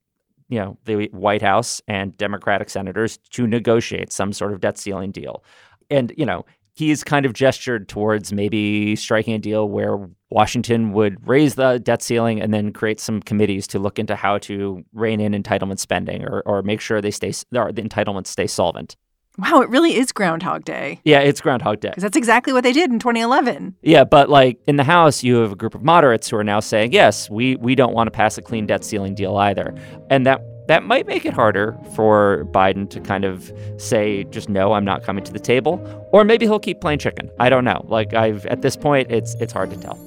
you 0.52 0.60
know, 0.60 0.78
the 0.84 1.08
White 1.14 1.42
House 1.42 1.82
and 1.88 2.16
Democratic 2.18 2.70
senators 2.70 3.18
to 3.32 3.48
negotiate 3.48 4.12
some 4.12 4.34
sort 4.34 4.52
of 4.52 4.60
debt 4.60 4.78
ceiling 4.78 5.12
deal. 5.12 5.44
And, 5.90 6.14
you 6.18 6.26
know, 6.26 6.46
he's 6.74 7.06
kind 7.06 7.26
of 7.26 7.34
gestured 7.34 7.88
towards 7.88 8.34
maybe 8.34 8.96
striking 8.98 9.34
a 9.34 9.40
deal 9.40 9.70
where 9.70 10.10
Washington 10.30 10.92
would 10.92 11.26
raise 11.26 11.56
the 11.56 11.80
debt 11.80 12.02
ceiling 12.02 12.42
and 12.42 12.54
then 12.54 12.74
create 12.74 13.00
some 13.00 13.22
committees 13.22 13.66
to 13.68 13.80
look 13.80 13.98
into 13.98 14.16
how 14.16 14.38
to 14.40 14.84
rein 14.94 15.22
in 15.22 15.32
entitlement 15.32 15.80
spending 15.80 16.24
or, 16.24 16.42
or 16.46 16.62
make 16.62 16.82
sure 16.82 17.02
they 17.02 17.12
stay 17.12 17.32
the 17.32 17.72
entitlements 17.74 18.28
stay 18.28 18.48
solvent. 18.48 18.98
Wow, 19.38 19.62
it 19.62 19.70
really 19.70 19.96
is 19.96 20.12
Groundhog 20.12 20.66
Day. 20.66 21.00
Yeah, 21.06 21.20
it's 21.20 21.40
Groundhog 21.40 21.80
Day. 21.80 21.90
Because 21.90 22.04
that's 22.04 22.18
exactly 22.18 22.52
what 22.52 22.64
they 22.64 22.74
did 22.74 22.92
in 22.92 23.00
2011. 23.00 23.76
Yeah, 23.82 24.04
but 24.04 24.30
like 24.30 24.60
in 24.68 24.76
the 24.76 24.84
House, 24.84 25.24
you 25.24 25.38
have 25.38 25.54
a 25.54 25.56
group 25.56 25.74
of 25.74 25.84
moderates 25.84 26.30
who 26.30 26.38
are 26.38 26.44
now 26.44 26.60
saying, 26.60 26.92
yes, 26.92 27.30
we 27.30 27.56
we 27.56 27.74
don't 27.74 27.94
want 27.94 28.08
to 28.08 28.12
pass 28.12 28.38
a 28.38 28.42
clean 28.42 28.66
debt 28.68 28.84
ceiling 28.84 29.16
deal 29.16 29.38
either, 29.38 29.74
and 30.10 30.26
that 30.26 30.42
that 30.68 30.84
might 30.84 31.08
make 31.08 31.26
it 31.26 31.34
harder 31.34 31.78
for 31.96 32.46
Biden 32.52 32.90
to 32.90 33.00
kind 33.00 33.26
of 33.26 33.52
say, 33.78 34.26
just 34.26 34.48
no, 34.50 34.74
I'm 34.74 34.86
not 34.86 35.04
coming 35.04 35.24
to 35.24 35.32
the 35.34 35.40
table. 35.40 35.82
Or 36.12 36.24
maybe 36.24 36.46
he'll 36.46 36.60
keep 36.60 36.82
playing 36.82 37.00
chicken. 37.00 37.30
I 37.40 37.50
don't 37.50 37.64
know. 37.64 37.86
Like 37.88 38.14
I've 38.14 38.46
at 38.48 38.62
this 38.62 38.76
point, 38.76 39.12
it's 39.12 39.36
it's 39.36 39.54
hard 39.54 39.70
to 39.72 39.78
tell. 39.78 39.98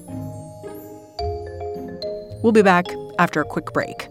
We'll 2.42 2.52
be 2.52 2.62
back 2.62 2.86
after 3.18 3.40
a 3.40 3.44
quick 3.44 3.72
break. 3.72 4.08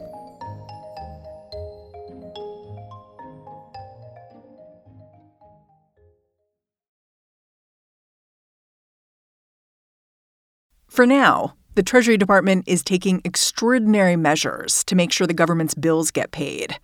For 10.93 11.07
now, 11.07 11.55
the 11.73 11.81
Treasury 11.81 12.17
Department 12.17 12.65
is 12.67 12.83
taking 12.83 13.19
extraordinary 13.25 14.15
measures 14.15 14.83
to 14.83 14.93
make 14.95 15.11
sure 15.11 15.25
the 15.25 15.33
government's 15.33 15.73
bills 15.73 16.11
get 16.11 16.29
paid. 16.29 16.77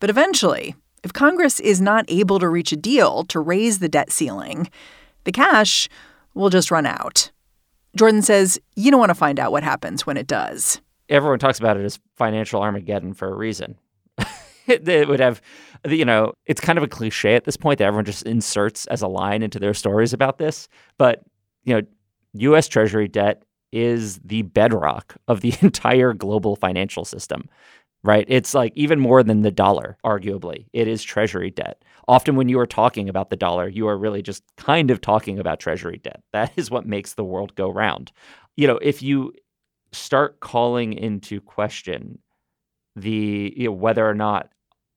But 0.00 0.10
eventually, 0.10 0.74
if 1.04 1.12
Congress 1.12 1.60
is 1.60 1.80
not 1.80 2.04
able 2.08 2.40
to 2.40 2.48
reach 2.48 2.72
a 2.72 2.76
deal 2.76 3.22
to 3.26 3.38
raise 3.38 3.78
the 3.78 3.88
debt 3.88 4.10
ceiling, 4.10 4.68
the 5.22 5.30
cash 5.30 5.88
will 6.34 6.50
just 6.50 6.72
run 6.72 6.84
out. 6.84 7.30
Jordan 7.96 8.22
says 8.22 8.58
you 8.74 8.90
don't 8.90 8.98
want 8.98 9.10
to 9.10 9.14
find 9.14 9.38
out 9.38 9.52
what 9.52 9.62
happens 9.62 10.04
when 10.04 10.16
it 10.16 10.26
does. 10.26 10.80
Everyone 11.08 11.38
talks 11.38 11.60
about 11.60 11.76
it 11.76 11.84
as 11.84 12.00
financial 12.16 12.60
Armageddon 12.60 13.14
for 13.14 13.28
a 13.28 13.36
reason. 13.36 13.78
it 14.66 15.08
would 15.08 15.20
have, 15.20 15.40
you 15.88 16.04
know, 16.04 16.32
it's 16.46 16.60
kind 16.60 16.76
of 16.76 16.82
a 16.82 16.88
cliche 16.88 17.36
at 17.36 17.44
this 17.44 17.56
point 17.56 17.78
that 17.78 17.84
everyone 17.84 18.04
just 18.04 18.26
inserts 18.26 18.86
as 18.86 19.00
a 19.00 19.06
line 19.06 19.44
into 19.44 19.60
their 19.60 19.74
stories 19.74 20.12
about 20.12 20.38
this. 20.38 20.66
But, 20.98 21.22
you 21.62 21.72
know, 21.72 21.82
U.S. 22.34 22.68
Treasury 22.68 23.08
debt 23.08 23.44
is 23.72 24.18
the 24.18 24.42
bedrock 24.42 25.16
of 25.28 25.40
the 25.40 25.54
entire 25.60 26.12
global 26.12 26.56
financial 26.56 27.04
system, 27.04 27.48
right? 28.04 28.24
It's 28.28 28.54
like 28.54 28.72
even 28.76 29.00
more 29.00 29.22
than 29.22 29.42
the 29.42 29.50
dollar, 29.50 29.96
arguably. 30.04 30.66
It 30.72 30.86
is 30.88 31.02
treasury 31.02 31.50
debt. 31.50 31.82
Often, 32.06 32.36
when 32.36 32.48
you 32.48 32.58
are 32.60 32.66
talking 32.66 33.08
about 33.08 33.30
the 33.30 33.36
dollar, 33.36 33.68
you 33.68 33.88
are 33.88 33.98
really 33.98 34.22
just 34.22 34.44
kind 34.56 34.90
of 34.90 35.00
talking 35.00 35.38
about 35.38 35.60
treasury 35.60 35.98
debt. 36.02 36.22
That 36.32 36.52
is 36.56 36.70
what 36.70 36.86
makes 36.86 37.14
the 37.14 37.24
world 37.24 37.54
go 37.54 37.70
round. 37.70 38.12
You 38.56 38.68
know, 38.68 38.78
if 38.78 39.02
you 39.02 39.32
start 39.92 40.40
calling 40.40 40.92
into 40.92 41.40
question 41.40 42.18
the 42.96 43.52
you 43.56 43.66
know, 43.66 43.72
whether 43.72 44.08
or 44.08 44.14
not 44.14 44.50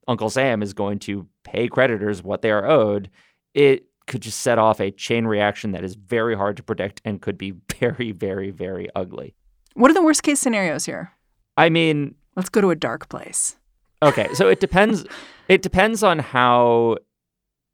Uncle 0.08 0.30
Sam 0.30 0.62
is 0.62 0.74
going 0.74 1.00
to 1.00 1.28
pay 1.44 1.68
creditors 1.68 2.22
what 2.22 2.42
they 2.42 2.52
are 2.52 2.68
owed, 2.68 3.10
it 3.54 3.87
could 4.08 4.22
just 4.22 4.40
set 4.40 4.58
off 4.58 4.80
a 4.80 4.90
chain 4.92 5.26
reaction 5.26 5.72
that 5.72 5.84
is 5.84 5.96
very 5.96 6.36
hard 6.36 6.58
to 6.58 6.64
predict 6.64 7.02
and 7.06 7.22
could 7.22 7.38
be 7.38 7.52
very, 7.80 8.12
very, 8.12 8.50
very 8.50 8.90
ugly. 8.96 9.36
What 9.76 9.92
are 9.92 9.94
the 9.94 10.02
worst 10.02 10.24
case 10.24 10.40
scenarios 10.40 10.86
here? 10.86 11.12
I 11.56 11.70
mean, 11.70 12.16
let's 12.36 12.50
go 12.50 12.62
to 12.62 12.72
a 12.72 12.76
dark 12.76 13.10
place. 13.10 13.58
Okay, 14.02 14.34
so 14.34 14.48
it 14.48 14.60
depends. 14.60 15.06
it 15.48 15.62
depends 15.62 16.04
on 16.04 16.20
how 16.20 16.98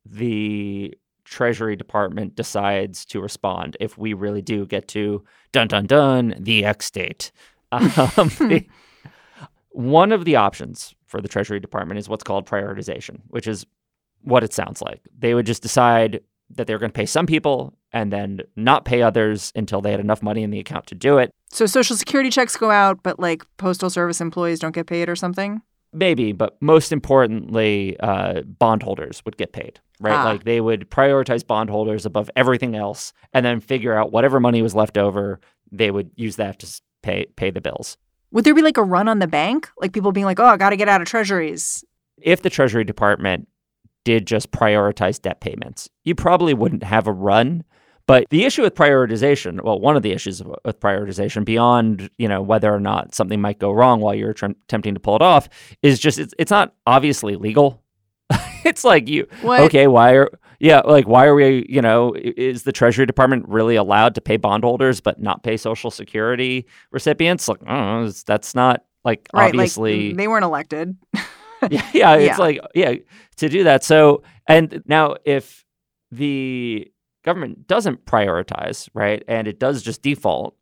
the 0.06 0.94
Treasury 1.26 1.76
Department 1.76 2.36
decides 2.36 3.06
to 3.06 3.22
respond. 3.22 3.78
If 3.80 3.98
we 3.98 4.14
really 4.14 4.42
do 4.42 4.66
get 4.66 4.88
to 4.90 5.24
dun 5.52 5.68
dun 5.68 5.86
dun 5.86 6.36
the 6.38 6.66
X 6.66 6.92
date, 6.92 7.32
um, 7.72 7.88
the, 7.88 8.66
one 9.70 10.12
of 10.12 10.26
the 10.26 10.36
options 10.36 10.94
for 11.06 11.22
the 11.22 11.28
Treasury 11.28 11.60
Department 11.60 12.00
is 12.00 12.10
what's 12.10 12.24
called 12.24 12.46
prioritization, 12.46 13.22
which 13.28 13.48
is 13.48 13.66
what 14.24 14.44
it 14.44 14.54
sounds 14.54 14.82
like. 14.82 15.02
They 15.18 15.34
would 15.34 15.46
just 15.46 15.62
decide 15.62 16.22
that 16.56 16.68
they're 16.68 16.80
going 16.80 16.92
to 16.92 16.98
pay 16.98 17.06
some 17.06 17.26
people 17.26 17.74
and 17.92 18.12
then 18.12 18.42
not 18.56 18.86
pay 18.86 19.02
others 19.02 19.52
until 19.56 19.82
they 19.82 19.92
had 19.92 20.00
enough 20.00 20.22
money 20.22 20.44
in 20.44 20.50
the 20.50 20.60
account 20.60 20.88
to 20.88 20.96
do 20.96 21.18
it. 21.18 21.32
So 21.52 21.66
social 21.66 21.96
security 21.96 22.30
checks 22.30 22.58
go 22.58 22.72
out, 22.72 23.04
but 23.04 23.20
like 23.20 23.44
postal 23.58 23.90
service 23.90 24.22
employees 24.22 24.60
don't 24.60 24.74
get 24.74 24.88
paid 24.88 25.10
or 25.10 25.16
something? 25.16 25.62
Maybe, 25.96 26.32
but 26.32 26.60
most 26.60 26.92
importantly, 26.92 27.96
uh, 28.00 28.42
bondholders 28.42 29.22
would 29.26 29.38
get 29.38 29.54
paid, 29.54 29.80
right? 30.00 30.16
Ah. 30.16 30.24
Like 30.24 30.44
they 30.44 30.60
would 30.60 30.90
prioritize 30.90 31.46
bondholders 31.46 32.06
above 32.06 32.32
everything 32.36 32.76
else 32.76 33.14
and 33.32 33.46
then 33.46 33.60
figure 33.60 33.94
out 33.94 34.12
whatever 34.12 34.40
money 34.40 34.64
was 34.64 34.74
left 34.74 34.98
over, 34.98 35.40
they 35.72 35.92
would 35.92 36.10
use 36.16 36.38
that 36.38 36.58
to 36.60 36.82
pay, 37.04 37.28
pay 37.36 37.52
the 37.52 37.62
bills. 37.62 37.98
Would 38.32 38.44
there 38.44 38.56
be 38.56 38.64
like 38.64 38.78
a 38.78 38.84
run 38.84 39.08
on 39.08 39.20
the 39.20 39.28
bank? 39.28 39.70
Like 39.78 39.94
people 39.94 40.12
being 40.12 40.26
like, 40.26 40.40
oh, 40.40 40.46
I 40.46 40.58
got 40.58 40.72
to 40.72 40.78
get 40.78 40.90
out 40.90 41.02
of 41.02 41.08
treasuries? 41.08 41.86
If 42.18 42.42
the 42.42 42.50
Treasury 42.50 42.84
Department 42.84 43.48
did 44.04 44.28
just 44.28 44.52
prioritize 44.52 45.22
debt 45.22 45.42
payments. 45.42 45.90
You 46.04 46.16
probably 46.16 46.54
wouldn't 46.54 46.84
have 46.84 47.08
a 47.08 47.12
run. 47.12 47.64
But 48.06 48.26
the 48.30 48.44
issue 48.44 48.64
with 48.64 48.76
prioritization, 48.76 49.64
well, 49.64 49.80
one 49.80 49.96
of 49.96 50.04
the 50.04 50.12
issues 50.12 50.44
with 50.44 50.80
prioritization, 50.82 51.46
beyond 51.46 52.10
you 52.18 52.28
know 52.28 52.42
whether 52.42 52.74
or 52.74 52.80
not 52.80 53.16
something 53.16 53.40
might 53.40 53.60
go 53.60 53.72
wrong 53.72 54.02
while 54.02 54.14
you're 54.14 54.34
tr- 54.34 54.48
attempting 54.48 54.94
to 54.94 55.00
pull 55.00 55.16
it 55.16 55.22
off, 55.22 55.48
is 55.82 56.00
just 56.00 56.20
it's, 56.20 56.34
it's 56.38 56.52
not 56.52 56.74
obviously 56.86 57.38
legal. 57.38 57.82
it's 58.66 58.84
like 58.84 59.08
you 59.08 59.28
what? 59.42 59.62
okay, 59.62 59.88
why 59.88 60.16
are 60.16 60.30
yeah, 60.60 60.82
like 60.82 61.08
why 61.08 61.26
are 61.26 61.36
we 61.36 61.66
you 61.70 61.82
know 61.82 62.14
is 62.14 62.64
the 62.64 62.74
Treasury 62.74 63.06
Department 63.06 63.48
really 63.48 63.78
allowed 63.78 64.16
to 64.16 64.22
pay 64.22 64.36
bondholders 64.36 65.00
but 65.00 65.22
not 65.22 65.44
pay 65.44 65.56
Social 65.56 65.90
Security 65.90 66.66
recipients? 66.92 67.48
Like, 67.48 67.62
know, 67.64 68.10
that's 68.26 68.54
not 68.54 68.84
like 69.06 69.30
right, 69.34 69.48
obviously 69.48 70.10
like 70.10 70.18
they 70.18 70.28
weren't 70.28 70.46
elected. 70.46 70.98
yeah, 71.72 71.90
yeah, 71.94 72.16
it's 72.16 72.26
yeah. 72.26 72.38
like 72.38 72.60
yeah 72.76 72.96
to 73.38 73.50
do 73.50 73.64
that. 73.64 73.84
So 73.84 74.24
and 74.48 74.82
now 74.86 75.16
if 75.26 75.66
the 76.12 76.92
government 77.24 77.68
doesn't 77.68 78.06
prioritize, 78.06 78.90
right, 78.94 79.24
and 79.28 79.48
it 79.48 79.60
does 79.60 79.82
just 79.82 80.02
default, 80.02 80.56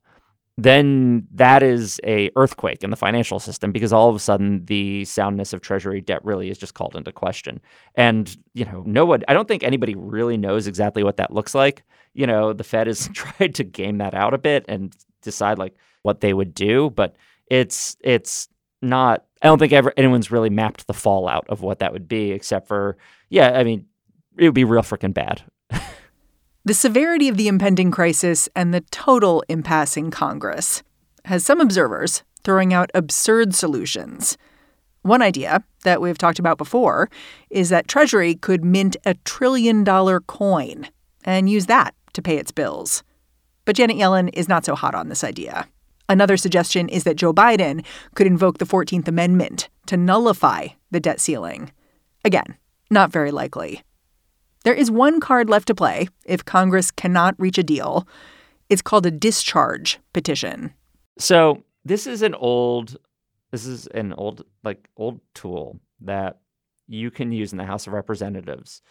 then 0.57 1.27
that 1.33 1.63
is 1.63 1.99
a 2.05 2.29
earthquake 2.35 2.83
in 2.83 2.89
the 2.89 2.95
financial 2.95 3.39
system 3.39 3.71
because 3.71 3.91
all 3.91 4.09
of 4.09 4.15
a 4.15 4.19
sudden 4.19 4.63
the 4.65 5.05
soundness 5.05 5.53
of 5.53 5.61
treasury 5.61 6.01
debt 6.01 6.23
really 6.23 6.49
is 6.49 6.57
just 6.57 6.73
called 6.73 6.95
into 6.95 7.11
question. 7.11 7.59
And, 7.95 8.35
you 8.53 8.65
know, 8.65 8.83
no 8.85 9.05
one 9.05 9.23
I 9.27 9.33
don't 9.33 9.47
think 9.47 9.63
anybody 9.63 9.95
really 9.95 10.37
knows 10.37 10.67
exactly 10.67 11.03
what 11.03 11.17
that 11.17 11.33
looks 11.33 11.55
like. 11.55 11.83
You 12.13 12.27
know, 12.27 12.53
the 12.53 12.63
Fed 12.63 12.87
has 12.87 13.07
tried 13.13 13.55
to 13.55 13.63
game 13.63 13.97
that 13.99 14.13
out 14.13 14.33
a 14.33 14.37
bit 14.37 14.65
and 14.67 14.95
decide 15.21 15.57
like 15.57 15.75
what 16.03 16.21
they 16.21 16.33
would 16.33 16.53
do, 16.53 16.89
but 16.91 17.15
it's 17.47 17.95
it's 18.01 18.47
not 18.81 19.25
I 19.41 19.47
don't 19.47 19.57
think 19.57 19.73
ever 19.73 19.93
anyone's 19.97 20.31
really 20.31 20.49
mapped 20.49 20.87
the 20.87 20.93
fallout 20.93 21.45
of 21.49 21.61
what 21.61 21.79
that 21.79 21.93
would 21.93 22.07
be, 22.07 22.31
except 22.31 22.67
for 22.67 22.97
yeah, 23.29 23.51
I 23.57 23.63
mean, 23.63 23.85
it 24.37 24.45
would 24.45 24.53
be 24.53 24.63
real 24.63 24.81
freaking 24.81 25.13
bad. 25.13 25.41
the 26.65 26.73
severity 26.73 27.27
of 27.27 27.37
the 27.37 27.47
impending 27.47 27.91
crisis 27.91 28.49
and 28.55 28.73
the 28.73 28.81
total 28.91 29.43
impasse 29.49 29.97
in 29.97 30.11
Congress 30.11 30.83
has 31.25 31.45
some 31.45 31.61
observers 31.61 32.23
throwing 32.43 32.73
out 32.73 32.91
absurd 32.93 33.55
solutions. 33.55 34.37
One 35.03 35.21
idea 35.21 35.63
that 35.83 36.01
we've 36.01 36.17
talked 36.17 36.39
about 36.39 36.57
before 36.57 37.09
is 37.49 37.69
that 37.69 37.87
Treasury 37.87 38.35
could 38.35 38.63
mint 38.63 38.97
a 39.05 39.15
trillion 39.25 39.83
dollar 39.83 40.19
coin 40.19 40.87
and 41.23 41.49
use 41.49 41.65
that 41.67 41.95
to 42.13 42.21
pay 42.21 42.37
its 42.37 42.51
bills. 42.51 43.03
But 43.65 43.75
Janet 43.75 43.97
Yellen 43.97 44.29
is 44.33 44.47
not 44.47 44.65
so 44.65 44.75
hot 44.75 44.95
on 44.95 45.09
this 45.09 45.23
idea. 45.23 45.67
Another 46.11 46.35
suggestion 46.35 46.89
is 46.89 47.05
that 47.05 47.15
Joe 47.15 47.31
Biden 47.31 47.85
could 48.15 48.27
invoke 48.27 48.57
the 48.57 48.65
14th 48.65 49.07
Amendment 49.07 49.69
to 49.85 49.95
nullify 49.95 50.67
the 50.91 50.99
debt 50.99 51.21
ceiling. 51.21 51.71
Again, 52.25 52.57
not 52.89 53.13
very 53.13 53.31
likely. 53.31 53.81
There 54.65 54.73
is 54.73 54.91
one 54.91 55.21
card 55.21 55.49
left 55.49 55.67
to 55.67 55.73
play 55.73 56.09
if 56.25 56.43
Congress 56.43 56.91
cannot 56.91 57.39
reach 57.39 57.57
a 57.57 57.63
deal. 57.63 58.05
It's 58.67 58.81
called 58.81 59.05
a 59.05 59.11
discharge 59.11 59.99
petition. 60.11 60.73
So, 61.17 61.63
this 61.85 62.05
is 62.05 62.21
an 62.23 62.35
old 62.35 62.97
this 63.51 63.65
is 63.65 63.87
an 63.87 64.11
old 64.11 64.43
like 64.65 64.89
old 64.97 65.21
tool 65.33 65.79
that 66.01 66.41
you 66.89 67.09
can 67.09 67.31
use 67.31 67.53
in 67.53 67.57
the 67.57 67.63
House 67.63 67.87
of 67.87 67.93
Representatives. 67.93 68.81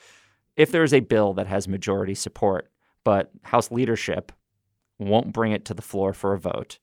If 0.57 0.73
there 0.73 0.85
is 0.85 0.95
a 0.95 1.01
bill 1.01 1.35
that 1.35 1.49
has 1.49 1.69
majority 1.69 2.15
support, 2.15 2.71
but 3.05 3.31
House 3.43 3.71
leadership 3.71 4.33
won't 4.99 5.35
bring 5.35 5.53
it 5.53 5.67
to 5.67 5.75
the 5.75 5.83
floor 5.83 6.15
for 6.15 6.33
a 6.33 6.39
vote, 6.39 6.79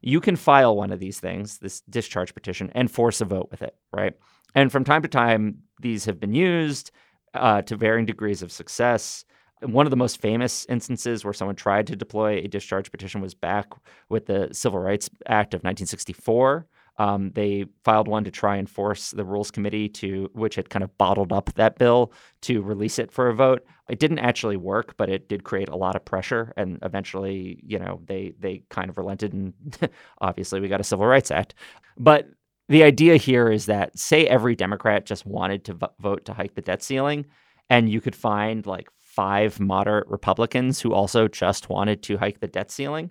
you 0.00 0.20
can 0.20 0.36
file 0.36 0.76
one 0.76 0.92
of 0.92 1.00
these 1.00 1.20
things, 1.20 1.58
this 1.58 1.82
discharge 1.82 2.34
petition, 2.34 2.70
and 2.74 2.90
force 2.90 3.20
a 3.20 3.24
vote 3.24 3.48
with 3.50 3.62
it, 3.62 3.74
right? 3.92 4.14
And 4.54 4.72
from 4.72 4.84
time 4.84 5.02
to 5.02 5.08
time, 5.08 5.62
these 5.80 6.04
have 6.06 6.18
been 6.18 6.34
used 6.34 6.90
uh, 7.34 7.62
to 7.62 7.76
varying 7.76 8.06
degrees 8.06 8.42
of 8.42 8.50
success. 8.50 9.24
One 9.60 9.86
of 9.86 9.90
the 9.90 9.96
most 9.96 10.20
famous 10.20 10.66
instances 10.68 11.24
where 11.24 11.34
someone 11.34 11.56
tried 11.56 11.86
to 11.88 11.96
deploy 11.96 12.38
a 12.38 12.48
discharge 12.48 12.90
petition 12.90 13.20
was 13.20 13.34
back 13.34 13.66
with 14.08 14.26
the 14.26 14.48
Civil 14.52 14.80
Rights 14.80 15.10
Act 15.26 15.54
of 15.54 15.58
1964. 15.58 16.66
Um, 17.00 17.30
they 17.34 17.64
filed 17.82 18.08
one 18.08 18.24
to 18.24 18.30
try 18.30 18.56
and 18.56 18.68
force 18.68 19.12
the 19.12 19.24
Rules 19.24 19.50
Committee 19.50 19.88
to, 19.88 20.28
which 20.34 20.54
had 20.54 20.68
kind 20.68 20.82
of 20.84 20.98
bottled 20.98 21.32
up 21.32 21.50
that 21.54 21.78
bill, 21.78 22.12
to 22.42 22.60
release 22.60 22.98
it 22.98 23.10
for 23.10 23.30
a 23.30 23.34
vote. 23.34 23.64
It 23.88 23.98
didn't 23.98 24.18
actually 24.18 24.58
work, 24.58 24.98
but 24.98 25.08
it 25.08 25.26
did 25.26 25.42
create 25.42 25.70
a 25.70 25.76
lot 25.76 25.96
of 25.96 26.04
pressure, 26.04 26.52
and 26.58 26.78
eventually, 26.82 27.58
you 27.66 27.78
know, 27.78 28.02
they 28.04 28.34
they 28.38 28.64
kind 28.68 28.90
of 28.90 28.98
relented, 28.98 29.32
and 29.32 29.54
obviously, 30.20 30.60
we 30.60 30.68
got 30.68 30.82
a 30.82 30.84
Civil 30.84 31.06
Rights 31.06 31.30
Act. 31.30 31.54
But 31.96 32.28
the 32.68 32.82
idea 32.82 33.16
here 33.16 33.50
is 33.50 33.64
that, 33.64 33.98
say, 33.98 34.26
every 34.26 34.54
Democrat 34.54 35.06
just 35.06 35.24
wanted 35.24 35.64
to 35.64 35.78
vote 36.00 36.26
to 36.26 36.34
hike 36.34 36.54
the 36.54 36.60
debt 36.60 36.82
ceiling, 36.82 37.24
and 37.70 37.88
you 37.88 38.02
could 38.02 38.14
find 38.14 38.66
like 38.66 38.90
five 38.98 39.58
moderate 39.58 40.06
Republicans 40.08 40.82
who 40.82 40.92
also 40.92 41.28
just 41.28 41.70
wanted 41.70 42.02
to 42.02 42.18
hike 42.18 42.40
the 42.40 42.46
debt 42.46 42.70
ceiling. 42.70 43.10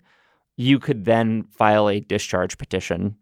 You 0.57 0.77
could 0.77 1.05
then 1.05 1.45
file 1.49 1.89
a 1.89 2.01
discharge 2.01 2.59
petition 2.59 3.15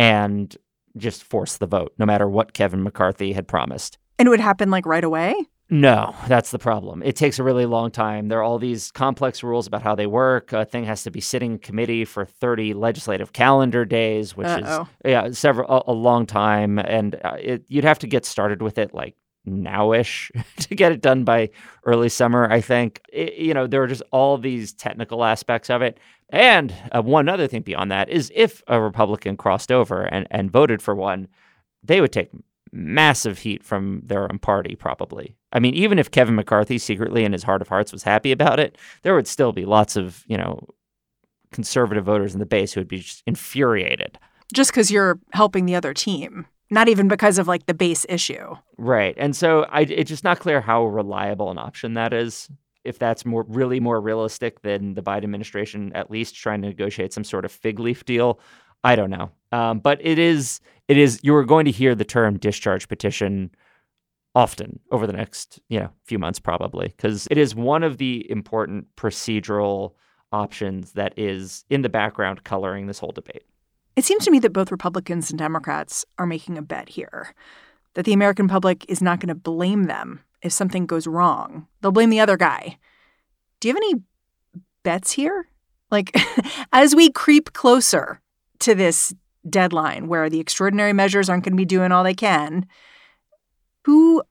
and 0.00 0.56
just 0.96 1.22
force 1.22 1.58
the 1.58 1.66
vote, 1.66 1.92
no 1.98 2.06
matter 2.06 2.28
what 2.28 2.52
Kevin 2.52 2.82
McCarthy 2.82 3.32
had 3.32 3.46
promised. 3.46 3.98
And 4.18 4.26
it 4.26 4.30
would 4.30 4.40
happen 4.40 4.70
like 4.70 4.86
right 4.86 5.04
away? 5.04 5.34
No, 5.72 6.16
that's 6.26 6.50
the 6.50 6.58
problem. 6.58 7.00
It 7.04 7.14
takes 7.14 7.38
a 7.38 7.44
really 7.44 7.64
long 7.64 7.92
time. 7.92 8.26
There 8.26 8.40
are 8.40 8.42
all 8.42 8.58
these 8.58 8.90
complex 8.90 9.44
rules 9.44 9.68
about 9.68 9.82
how 9.82 9.94
they 9.94 10.06
work. 10.06 10.52
A 10.52 10.64
thing 10.64 10.84
has 10.84 11.04
to 11.04 11.12
be 11.12 11.20
sitting 11.20 11.60
committee 11.60 12.04
for 12.04 12.24
30 12.24 12.74
legislative 12.74 13.32
calendar 13.32 13.84
days, 13.84 14.36
which 14.36 14.48
Uh-oh. 14.48 14.88
is 15.04 15.10
yeah, 15.10 15.30
several 15.30 15.70
a, 15.70 15.92
a 15.92 15.94
long 15.94 16.26
time 16.26 16.80
and 16.80 17.14
uh, 17.22 17.36
it, 17.38 17.64
you'd 17.68 17.84
have 17.84 18.00
to 18.00 18.08
get 18.08 18.24
started 18.24 18.62
with 18.62 18.78
it 18.78 18.92
like 18.92 19.14
nowish 19.46 20.30
to 20.56 20.74
get 20.74 20.92
it 20.92 21.00
done 21.00 21.24
by 21.24 21.50
early 21.84 22.08
summer, 22.08 22.50
I 22.50 22.60
think. 22.60 23.00
It, 23.12 23.34
you 23.34 23.54
know, 23.54 23.66
there 23.66 23.82
are 23.82 23.88
just 23.88 24.02
all 24.10 24.38
these 24.38 24.72
technical 24.72 25.24
aspects 25.24 25.70
of 25.70 25.82
it. 25.82 25.98
And 26.30 26.72
uh, 26.92 27.02
one 27.02 27.28
other 27.28 27.46
thing 27.48 27.62
beyond 27.62 27.90
that 27.90 28.08
is 28.08 28.30
if 28.34 28.62
a 28.68 28.80
Republican 28.80 29.36
crossed 29.36 29.72
over 29.72 30.02
and, 30.02 30.26
and 30.30 30.50
voted 30.50 30.80
for 30.80 30.94
one, 30.94 31.28
they 31.82 32.00
would 32.00 32.12
take 32.12 32.30
massive 32.72 33.38
heat 33.38 33.64
from 33.64 34.02
their 34.04 34.30
own 34.30 34.38
party, 34.38 34.76
probably. 34.76 35.36
I 35.52 35.58
mean, 35.58 35.74
even 35.74 35.98
if 35.98 36.10
Kevin 36.10 36.36
McCarthy 36.36 36.78
secretly 36.78 37.24
in 37.24 37.32
his 37.32 37.42
heart 37.42 37.62
of 37.62 37.68
hearts 37.68 37.92
was 37.92 38.04
happy 38.04 38.30
about 38.30 38.60
it, 38.60 38.78
there 39.02 39.14
would 39.14 39.26
still 39.26 39.52
be 39.52 39.64
lots 39.64 39.96
of, 39.96 40.24
you 40.28 40.36
know, 40.36 40.68
conservative 41.50 42.04
voters 42.04 42.32
in 42.32 42.38
the 42.38 42.46
base 42.46 42.72
who 42.72 42.80
would 42.80 42.88
be 42.88 42.98
just 42.98 43.24
infuriated. 43.26 44.18
Just 44.52 44.70
because 44.70 44.90
you're 44.90 45.18
helping 45.32 45.66
the 45.66 45.74
other 45.74 45.92
team, 45.94 46.46
not 46.70 46.88
even 46.88 47.08
because 47.08 47.38
of 47.38 47.48
like 47.48 47.66
the 47.66 47.74
base 47.74 48.06
issue. 48.08 48.54
Right. 48.78 49.14
And 49.18 49.34
so 49.34 49.66
I, 49.70 49.82
it's 49.82 50.08
just 50.08 50.24
not 50.24 50.38
clear 50.38 50.60
how 50.60 50.84
reliable 50.86 51.50
an 51.50 51.58
option 51.58 51.94
that 51.94 52.12
is. 52.12 52.48
If 52.82 52.98
that's 52.98 53.26
more 53.26 53.44
really 53.46 53.78
more 53.78 54.00
realistic 54.00 54.62
than 54.62 54.94
the 54.94 55.02
Biden 55.02 55.24
administration 55.24 55.92
at 55.94 56.10
least 56.10 56.34
trying 56.34 56.62
to 56.62 56.68
negotiate 56.68 57.12
some 57.12 57.24
sort 57.24 57.44
of 57.44 57.52
fig 57.52 57.78
leaf 57.78 58.06
deal, 58.06 58.40
I 58.82 58.96
don't 58.96 59.10
know. 59.10 59.30
Um, 59.52 59.80
but 59.80 59.98
it 60.00 60.18
is 60.18 60.60
it 60.88 60.96
is 60.96 61.20
you 61.22 61.34
are 61.34 61.44
going 61.44 61.66
to 61.66 61.70
hear 61.70 61.94
the 61.94 62.04
term 62.04 62.38
discharge 62.38 62.88
petition 62.88 63.50
often 64.34 64.78
over 64.92 65.06
the 65.06 65.12
next 65.12 65.60
you 65.68 65.80
know 65.80 65.90
few 66.04 66.18
months 66.18 66.38
probably 66.38 66.86
because 66.88 67.26
it 67.30 67.36
is 67.36 67.54
one 67.54 67.82
of 67.82 67.98
the 67.98 68.28
important 68.30 68.86
procedural 68.96 69.92
options 70.32 70.92
that 70.92 71.12
is 71.18 71.64
in 71.68 71.82
the 71.82 71.88
background 71.88 72.44
coloring 72.44 72.86
this 72.86 72.98
whole 72.98 73.12
debate. 73.12 73.42
It 74.00 74.06
seems 74.06 74.24
to 74.24 74.30
me 74.30 74.38
that 74.38 74.54
both 74.54 74.72
Republicans 74.72 75.28
and 75.28 75.38
Democrats 75.38 76.06
are 76.18 76.24
making 76.24 76.56
a 76.56 76.62
bet 76.62 76.88
here 76.88 77.34
that 77.92 78.06
the 78.06 78.14
American 78.14 78.48
public 78.48 78.86
is 78.88 79.02
not 79.02 79.20
going 79.20 79.28
to 79.28 79.34
blame 79.34 79.84
them 79.84 80.20
if 80.40 80.54
something 80.54 80.86
goes 80.86 81.06
wrong. 81.06 81.66
They'll 81.82 81.92
blame 81.92 82.08
the 82.08 82.20
other 82.20 82.38
guy. 82.38 82.78
Do 83.60 83.68
you 83.68 83.74
have 83.74 83.82
any 83.82 84.02
bets 84.84 85.12
here? 85.12 85.48
Like, 85.90 86.16
as 86.72 86.96
we 86.96 87.10
creep 87.10 87.52
closer 87.52 88.22
to 88.60 88.74
this 88.74 89.12
deadline 89.50 90.08
where 90.08 90.30
the 90.30 90.40
extraordinary 90.40 90.94
measures 90.94 91.28
aren't 91.28 91.44
going 91.44 91.52
to 91.52 91.58
be 91.58 91.66
doing 91.66 91.92
all 91.92 92.02
they 92.02 92.14
can, 92.14 92.64
who 93.84 94.22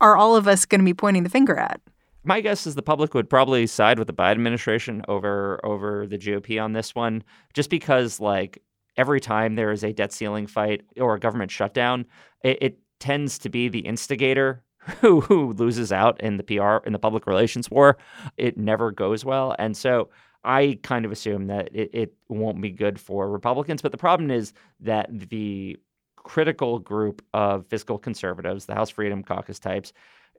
are 0.00 0.16
all 0.16 0.34
of 0.34 0.48
us 0.48 0.66
going 0.66 0.80
to 0.80 0.84
be 0.84 0.94
pointing 0.94 1.22
the 1.22 1.30
finger 1.30 1.56
at? 1.56 1.80
My 2.24 2.40
guess 2.40 2.66
is 2.66 2.74
the 2.74 2.82
public 2.82 3.14
would 3.14 3.30
probably 3.30 3.68
side 3.68 4.00
with 4.00 4.08
the 4.08 4.14
Biden 4.14 4.32
administration 4.32 5.04
over 5.06 5.64
over 5.64 6.08
the 6.08 6.18
GOP 6.18 6.60
on 6.60 6.72
this 6.72 6.92
one, 6.92 7.22
just 7.54 7.70
because 7.70 8.18
like 8.18 8.60
every 8.96 9.20
time 9.20 9.54
there 9.54 9.72
is 9.72 9.84
a 9.84 9.92
debt 9.92 10.12
ceiling 10.12 10.46
fight 10.46 10.82
or 10.98 11.14
a 11.14 11.20
government 11.20 11.50
shutdown, 11.50 12.06
it, 12.42 12.58
it 12.60 12.78
tends 13.00 13.38
to 13.38 13.48
be 13.48 13.68
the 13.68 13.80
instigator 13.80 14.62
who, 15.00 15.20
who 15.20 15.52
loses 15.52 15.92
out 15.92 16.20
in 16.20 16.36
the 16.36 16.42
PR 16.42 16.84
in 16.86 16.92
the 16.92 16.98
public 16.98 17.26
relations 17.26 17.70
war. 17.70 17.96
It 18.36 18.56
never 18.56 18.90
goes 18.90 19.24
well, 19.24 19.54
and 19.58 19.76
so 19.76 20.10
I 20.44 20.78
kind 20.82 21.04
of 21.04 21.12
assume 21.12 21.46
that 21.46 21.68
it, 21.74 21.90
it 21.92 22.14
won't 22.28 22.60
be 22.60 22.70
good 22.70 22.98
for 22.98 23.30
Republicans. 23.30 23.82
But 23.82 23.92
the 23.92 23.98
problem 23.98 24.30
is 24.30 24.52
that 24.80 25.08
the 25.30 25.78
critical 26.16 26.78
group 26.78 27.24
of 27.32 27.66
fiscal 27.66 27.98
conservatives, 27.98 28.66
the 28.66 28.74
House 28.74 28.90
Freedom 28.90 29.22
Caucus 29.22 29.58
types, 29.58 29.92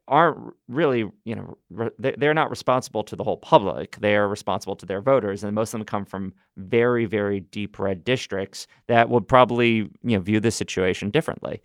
aren't 0.07 0.53
really, 0.67 1.09
you 1.23 1.35
know, 1.35 1.57
re- 1.69 1.89
they- 1.97 2.15
they're 2.17 2.33
not 2.33 2.49
responsible 2.49 3.03
to 3.03 3.15
the 3.15 3.23
whole 3.23 3.37
public. 3.37 3.95
They 3.97 4.15
are 4.15 4.27
responsible 4.27 4.75
to 4.77 4.85
their 4.85 5.01
voters, 5.01 5.43
and 5.43 5.55
most 5.55 5.73
of 5.73 5.79
them 5.79 5.85
come 5.85 6.05
from 6.05 6.33
very, 6.57 7.05
very 7.05 7.39
deep 7.39 7.79
red 7.79 8.03
districts 8.03 8.67
that 8.87 9.09
would 9.09 9.27
probably, 9.27 9.75
you 9.75 10.17
know, 10.17 10.19
view 10.19 10.39
this 10.39 10.55
situation 10.55 11.09
differently. 11.09 11.61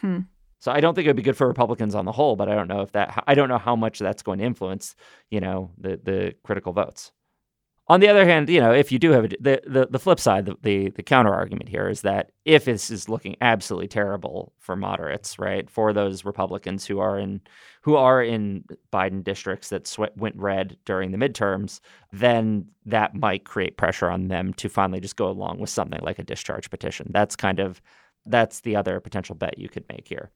Hmm. 0.00 0.20
So 0.58 0.72
I 0.72 0.80
don't 0.80 0.94
think 0.94 1.06
it 1.06 1.10
would 1.10 1.16
be 1.16 1.22
good 1.22 1.36
for 1.36 1.46
Republicans 1.46 1.94
on 1.94 2.06
the 2.06 2.12
whole, 2.12 2.34
but 2.34 2.48
I 2.48 2.54
don't 2.54 2.68
know 2.68 2.80
if 2.80 2.92
that 2.92 3.22
I 3.26 3.34
don't 3.34 3.48
know 3.48 3.58
how 3.58 3.76
much 3.76 3.98
that's 3.98 4.22
going 4.22 4.38
to 4.38 4.44
influence, 4.44 4.96
you 5.30 5.40
know, 5.40 5.70
the 5.78 6.00
the 6.02 6.34
critical 6.44 6.72
votes. 6.72 7.12
On 7.88 8.00
the 8.00 8.08
other 8.08 8.24
hand, 8.24 8.48
you 8.48 8.60
know, 8.60 8.72
if 8.72 8.90
you 8.90 8.98
do 8.98 9.12
have 9.12 9.26
a, 9.26 9.28
the, 9.28 9.62
the 9.64 9.86
the 9.88 9.98
flip 10.00 10.18
side, 10.18 10.46
the, 10.46 10.56
the 10.62 10.90
the 10.90 11.02
counter 11.04 11.32
argument 11.32 11.68
here 11.68 11.88
is 11.88 12.00
that 12.02 12.32
if 12.44 12.64
this 12.64 12.90
is 12.90 13.08
looking 13.08 13.36
absolutely 13.40 13.86
terrible 13.86 14.52
for 14.58 14.74
moderates, 14.74 15.38
right, 15.38 15.70
for 15.70 15.92
those 15.92 16.24
Republicans 16.24 16.84
who 16.84 16.98
are 16.98 17.16
in 17.16 17.40
who 17.82 17.94
are 17.94 18.20
in 18.22 18.64
Biden 18.92 19.22
districts 19.22 19.68
that 19.68 19.86
sw- 19.86 20.16
went 20.16 20.34
red 20.36 20.76
during 20.84 21.12
the 21.12 21.18
midterms, 21.18 21.78
then 22.12 22.66
that 22.86 23.14
might 23.14 23.44
create 23.44 23.76
pressure 23.76 24.10
on 24.10 24.26
them 24.28 24.52
to 24.54 24.68
finally 24.68 24.98
just 24.98 25.14
go 25.14 25.28
along 25.28 25.60
with 25.60 25.70
something 25.70 26.00
like 26.02 26.18
a 26.18 26.24
discharge 26.24 26.68
petition. 26.70 27.10
That's 27.12 27.36
kind 27.36 27.60
of 27.60 27.80
that's 28.26 28.60
the 28.60 28.74
other 28.74 28.98
potential 28.98 29.36
bet 29.36 29.58
you 29.58 29.68
could 29.68 29.84
make 29.88 30.08
here. 30.08 30.30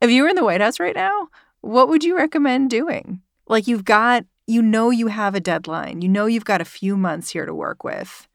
If 0.00 0.10
you 0.10 0.24
were 0.24 0.28
in 0.28 0.36
the 0.36 0.44
White 0.44 0.60
House 0.60 0.80
right 0.80 0.96
now, 0.96 1.28
what 1.60 1.88
would 1.88 2.02
you 2.02 2.16
recommend 2.16 2.68
doing? 2.70 3.22
Like 3.46 3.68
you've 3.68 3.84
got, 3.84 4.24
you 4.46 4.62
know, 4.62 4.90
you 4.90 5.08
have 5.08 5.34
a 5.34 5.40
deadline. 5.40 6.02
You 6.02 6.08
know, 6.08 6.26
you've 6.26 6.44
got 6.44 6.60
a 6.60 6.66
few 6.66 6.96
months 6.96 7.30
here 7.30 7.46
to 7.46 7.54
work 7.54 7.84
with. 7.84 8.28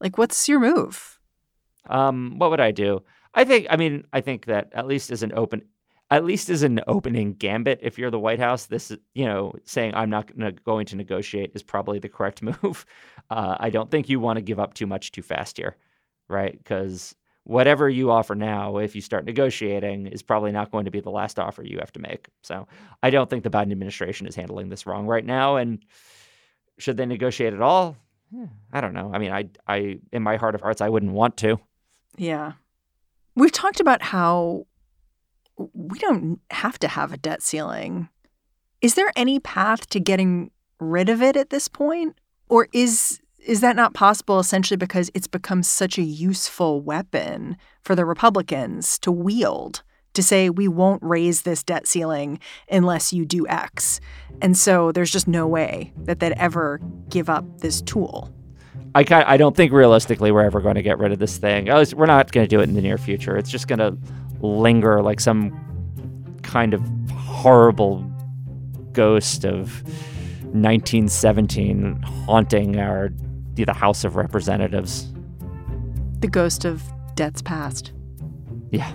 Like, 0.00 0.18
what's 0.18 0.48
your 0.48 0.60
move? 0.60 1.18
Um, 1.88 2.38
what 2.38 2.50
would 2.50 2.60
I 2.60 2.70
do? 2.70 3.02
I 3.34 3.44
think. 3.44 3.66
I 3.70 3.76
mean, 3.76 4.04
I 4.12 4.20
think 4.20 4.46
that 4.46 4.70
at 4.72 4.86
least 4.86 5.10
as 5.10 5.22
an 5.22 5.32
open, 5.34 5.62
at 6.10 6.24
least 6.24 6.48
as 6.48 6.62
an 6.62 6.80
opening 6.86 7.34
gambit, 7.34 7.80
if 7.82 7.98
you're 7.98 8.10
the 8.10 8.18
White 8.18 8.40
House, 8.40 8.66
this 8.66 8.90
is 8.90 8.98
you 9.14 9.24
know 9.24 9.52
saying 9.64 9.94
I'm 9.94 10.10
not 10.10 10.30
going 10.64 10.86
to 10.86 10.96
negotiate 10.96 11.52
is 11.54 11.62
probably 11.62 11.98
the 11.98 12.08
correct 12.08 12.42
move. 12.62 12.86
Uh, 13.30 13.56
I 13.58 13.70
don't 13.70 13.90
think 13.90 14.08
you 14.08 14.20
want 14.20 14.36
to 14.36 14.42
give 14.42 14.58
up 14.58 14.74
too 14.74 14.86
much 14.86 15.12
too 15.12 15.22
fast 15.22 15.56
here, 15.56 15.76
right? 16.28 16.56
Because 16.56 17.14
whatever 17.46 17.88
you 17.88 18.10
offer 18.10 18.34
now, 18.34 18.78
if 18.78 18.96
you 18.96 19.00
start 19.00 19.24
negotiating, 19.24 20.08
is 20.08 20.20
probably 20.20 20.50
not 20.50 20.72
going 20.72 20.84
to 20.84 20.90
be 20.90 20.98
the 20.98 21.10
last 21.10 21.38
offer 21.38 21.62
you 21.62 21.78
have 21.78 21.92
to 21.92 22.00
make. 22.00 22.26
So 22.42 22.66
I 23.04 23.10
don't 23.10 23.30
think 23.30 23.44
the 23.44 23.50
Biden 23.50 23.70
administration 23.70 24.26
is 24.26 24.34
handling 24.34 24.68
this 24.68 24.84
wrong 24.84 25.06
right 25.06 25.24
now. 25.24 25.54
And 25.54 25.78
should 26.78 26.96
they 26.96 27.06
negotiate 27.06 27.54
at 27.54 27.62
all? 27.62 27.96
Eh, 28.36 28.46
I 28.72 28.80
don't 28.80 28.94
know. 28.94 29.12
I 29.14 29.18
mean, 29.18 29.30
I, 29.30 29.48
I, 29.68 30.00
in 30.12 30.24
my 30.24 30.36
heart 30.36 30.56
of 30.56 30.60
hearts, 30.60 30.80
I 30.80 30.88
wouldn't 30.88 31.12
want 31.12 31.36
to. 31.38 31.60
Yeah. 32.16 32.54
We've 33.36 33.52
talked 33.52 33.78
about 33.78 34.02
how 34.02 34.66
we 35.56 36.00
don't 36.00 36.40
have 36.50 36.80
to 36.80 36.88
have 36.88 37.12
a 37.12 37.16
debt 37.16 37.42
ceiling. 37.42 38.08
Is 38.80 38.94
there 38.94 39.12
any 39.14 39.38
path 39.38 39.88
to 39.90 40.00
getting 40.00 40.50
rid 40.80 41.08
of 41.08 41.22
it 41.22 41.36
at 41.36 41.50
this 41.50 41.68
point? 41.68 42.18
Or 42.48 42.66
is 42.72 43.20
is 43.46 43.60
that 43.60 43.76
not 43.76 43.94
possible 43.94 44.38
essentially 44.40 44.76
because 44.76 45.10
it's 45.14 45.28
become 45.28 45.62
such 45.62 45.98
a 45.98 46.02
useful 46.02 46.80
weapon 46.80 47.56
for 47.82 47.94
the 47.94 48.04
Republicans 48.04 48.98
to 48.98 49.12
wield 49.12 49.82
to 50.14 50.22
say 50.22 50.50
we 50.50 50.66
won't 50.66 51.02
raise 51.02 51.42
this 51.42 51.62
debt 51.62 51.86
ceiling 51.86 52.40
unless 52.70 53.12
you 53.12 53.24
do 53.24 53.46
X. 53.48 54.00
And 54.42 54.56
so 54.56 54.90
there's 54.90 55.10
just 55.10 55.28
no 55.28 55.46
way 55.46 55.92
that 56.04 56.20
they'd 56.20 56.32
ever 56.32 56.80
give 57.08 57.28
up 57.28 57.60
this 57.60 57.82
tool. 57.82 58.32
I 58.94 59.04
I 59.10 59.36
don't 59.36 59.54
think 59.54 59.72
realistically 59.72 60.32
we're 60.32 60.44
ever 60.44 60.60
going 60.60 60.76
to 60.76 60.82
get 60.82 60.98
rid 60.98 61.12
of 61.12 61.18
this 61.18 61.36
thing. 61.36 61.66
We're 61.66 62.06
not 62.06 62.32
going 62.32 62.44
to 62.44 62.48
do 62.48 62.60
it 62.60 62.64
in 62.64 62.74
the 62.74 62.80
near 62.80 62.98
future. 62.98 63.36
It's 63.36 63.50
just 63.50 63.68
going 63.68 63.78
to 63.78 63.96
linger 64.40 65.02
like 65.02 65.20
some 65.20 65.52
kind 66.42 66.72
of 66.72 66.82
horrible 67.10 68.10
ghost 68.92 69.44
of 69.44 69.82
1917 70.54 72.00
haunting 72.02 72.78
our 72.78 73.10
the 73.64 73.72
House 73.72 74.04
of 74.04 74.16
Representatives. 74.16 75.12
The 76.20 76.28
ghost 76.28 76.64
of 76.64 76.82
debts 77.14 77.42
past. 77.42 77.92
Yeah. 78.70 78.92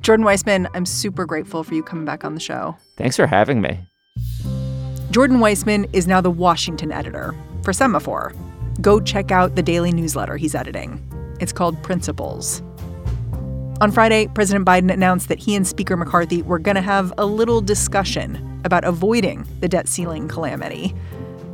Jordan 0.00 0.24
Weissmann, 0.24 0.68
I'm 0.74 0.86
super 0.86 1.24
grateful 1.24 1.64
for 1.64 1.74
you 1.74 1.82
coming 1.82 2.04
back 2.04 2.24
on 2.24 2.34
the 2.34 2.40
show. 2.40 2.76
Thanks 2.96 3.16
for 3.16 3.26
having 3.26 3.60
me. 3.60 3.80
Jordan 5.10 5.38
Weissmann 5.38 5.88
is 5.92 6.06
now 6.06 6.20
the 6.20 6.30
Washington 6.30 6.92
editor 6.92 7.34
for 7.62 7.72
Semafor. 7.72 8.36
Go 8.80 9.00
check 9.00 9.30
out 9.30 9.56
the 9.56 9.62
daily 9.62 9.92
newsletter 9.92 10.36
he's 10.36 10.54
editing. 10.54 11.02
It's 11.40 11.52
called 11.52 11.82
Principals. 11.82 12.62
On 13.80 13.90
Friday, 13.90 14.26
President 14.28 14.64
Biden 14.64 14.90
announced 14.92 15.28
that 15.28 15.38
he 15.38 15.54
and 15.54 15.66
Speaker 15.66 15.96
McCarthy 15.96 16.42
were 16.42 16.58
going 16.58 16.76
to 16.76 16.80
have 16.80 17.12
a 17.18 17.26
little 17.26 17.60
discussion 17.60 18.60
about 18.64 18.84
avoiding 18.84 19.46
the 19.60 19.68
debt 19.68 19.86
ceiling 19.86 20.28
calamity. 20.28 20.94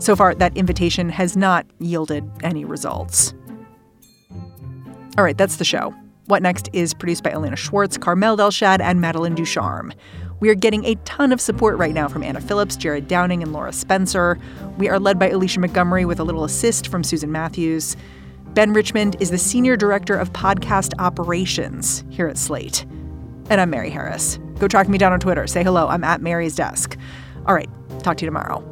So 0.03 0.17
far, 0.17 0.35
that 0.35 0.57
invitation 0.57 1.09
has 1.11 1.37
not 1.37 1.65
yielded 1.79 2.29
any 2.43 2.65
results. 2.65 3.35
All 5.17 5.23
right, 5.23 5.39
that's 5.39 5.57
the 5.57 5.65
show. 5.65 5.95
What 6.27 6.43
Next 6.43 6.69
is 6.73 6.93
produced 6.93 7.23
by 7.23 7.31
Elena 7.31 7.55
Schwartz, 7.55 7.97
Carmel 7.97 8.37
Delshad, 8.37 8.81
and 8.81 9.01
Madeline 9.01 9.37
Ducharme. 9.37 9.93
We 10.41 10.51
are 10.51 10.57
getting 10.57 10.85
a 10.87 10.97
ton 11.05 11.31
of 11.31 11.41
support 11.41 11.79
right 11.79 11.95
now 11.95 12.09
from 12.09 12.25
Anna 12.25 12.41
Phillips, 12.41 12.75
Jared 12.75 13.07
Downing, 13.07 13.45
and 13.45 13.53
Laura 13.53 13.73
Spencer. 13.73 14.41
We 14.77 14.89
are 14.89 14.99
led 14.99 15.21
by 15.21 15.31
Alicia 15.31 15.61
Montgomery 15.61 16.05
with 16.05 16.19
a 16.19 16.25
little 16.25 16.43
assist 16.43 16.89
from 16.89 17.05
Susan 17.05 17.31
Matthews. 17.31 17.97
Ben 18.55 18.73
Richmond 18.73 19.15
is 19.21 19.31
the 19.31 19.39
Senior 19.39 19.77
Director 19.77 20.17
of 20.17 20.33
Podcast 20.33 20.95
Operations 20.99 22.03
here 22.11 22.27
at 22.27 22.39
Slate. 22.39 22.85
And 23.51 23.61
I'm 23.61 23.71
Mary 23.71 23.91
Harris. 23.91 24.41
Go 24.59 24.67
track 24.67 24.89
me 24.89 24.99
down 24.99 25.13
on 25.13 25.21
Twitter. 25.21 25.47
Say 25.47 25.63
hello. 25.63 25.87
I'm 25.87 26.03
at 26.03 26.21
Mary's 26.21 26.57
Desk. 26.57 26.99
All 27.47 27.55
right. 27.55 27.71
Talk 28.01 28.17
to 28.17 28.25
you 28.25 28.29
tomorrow. 28.29 28.72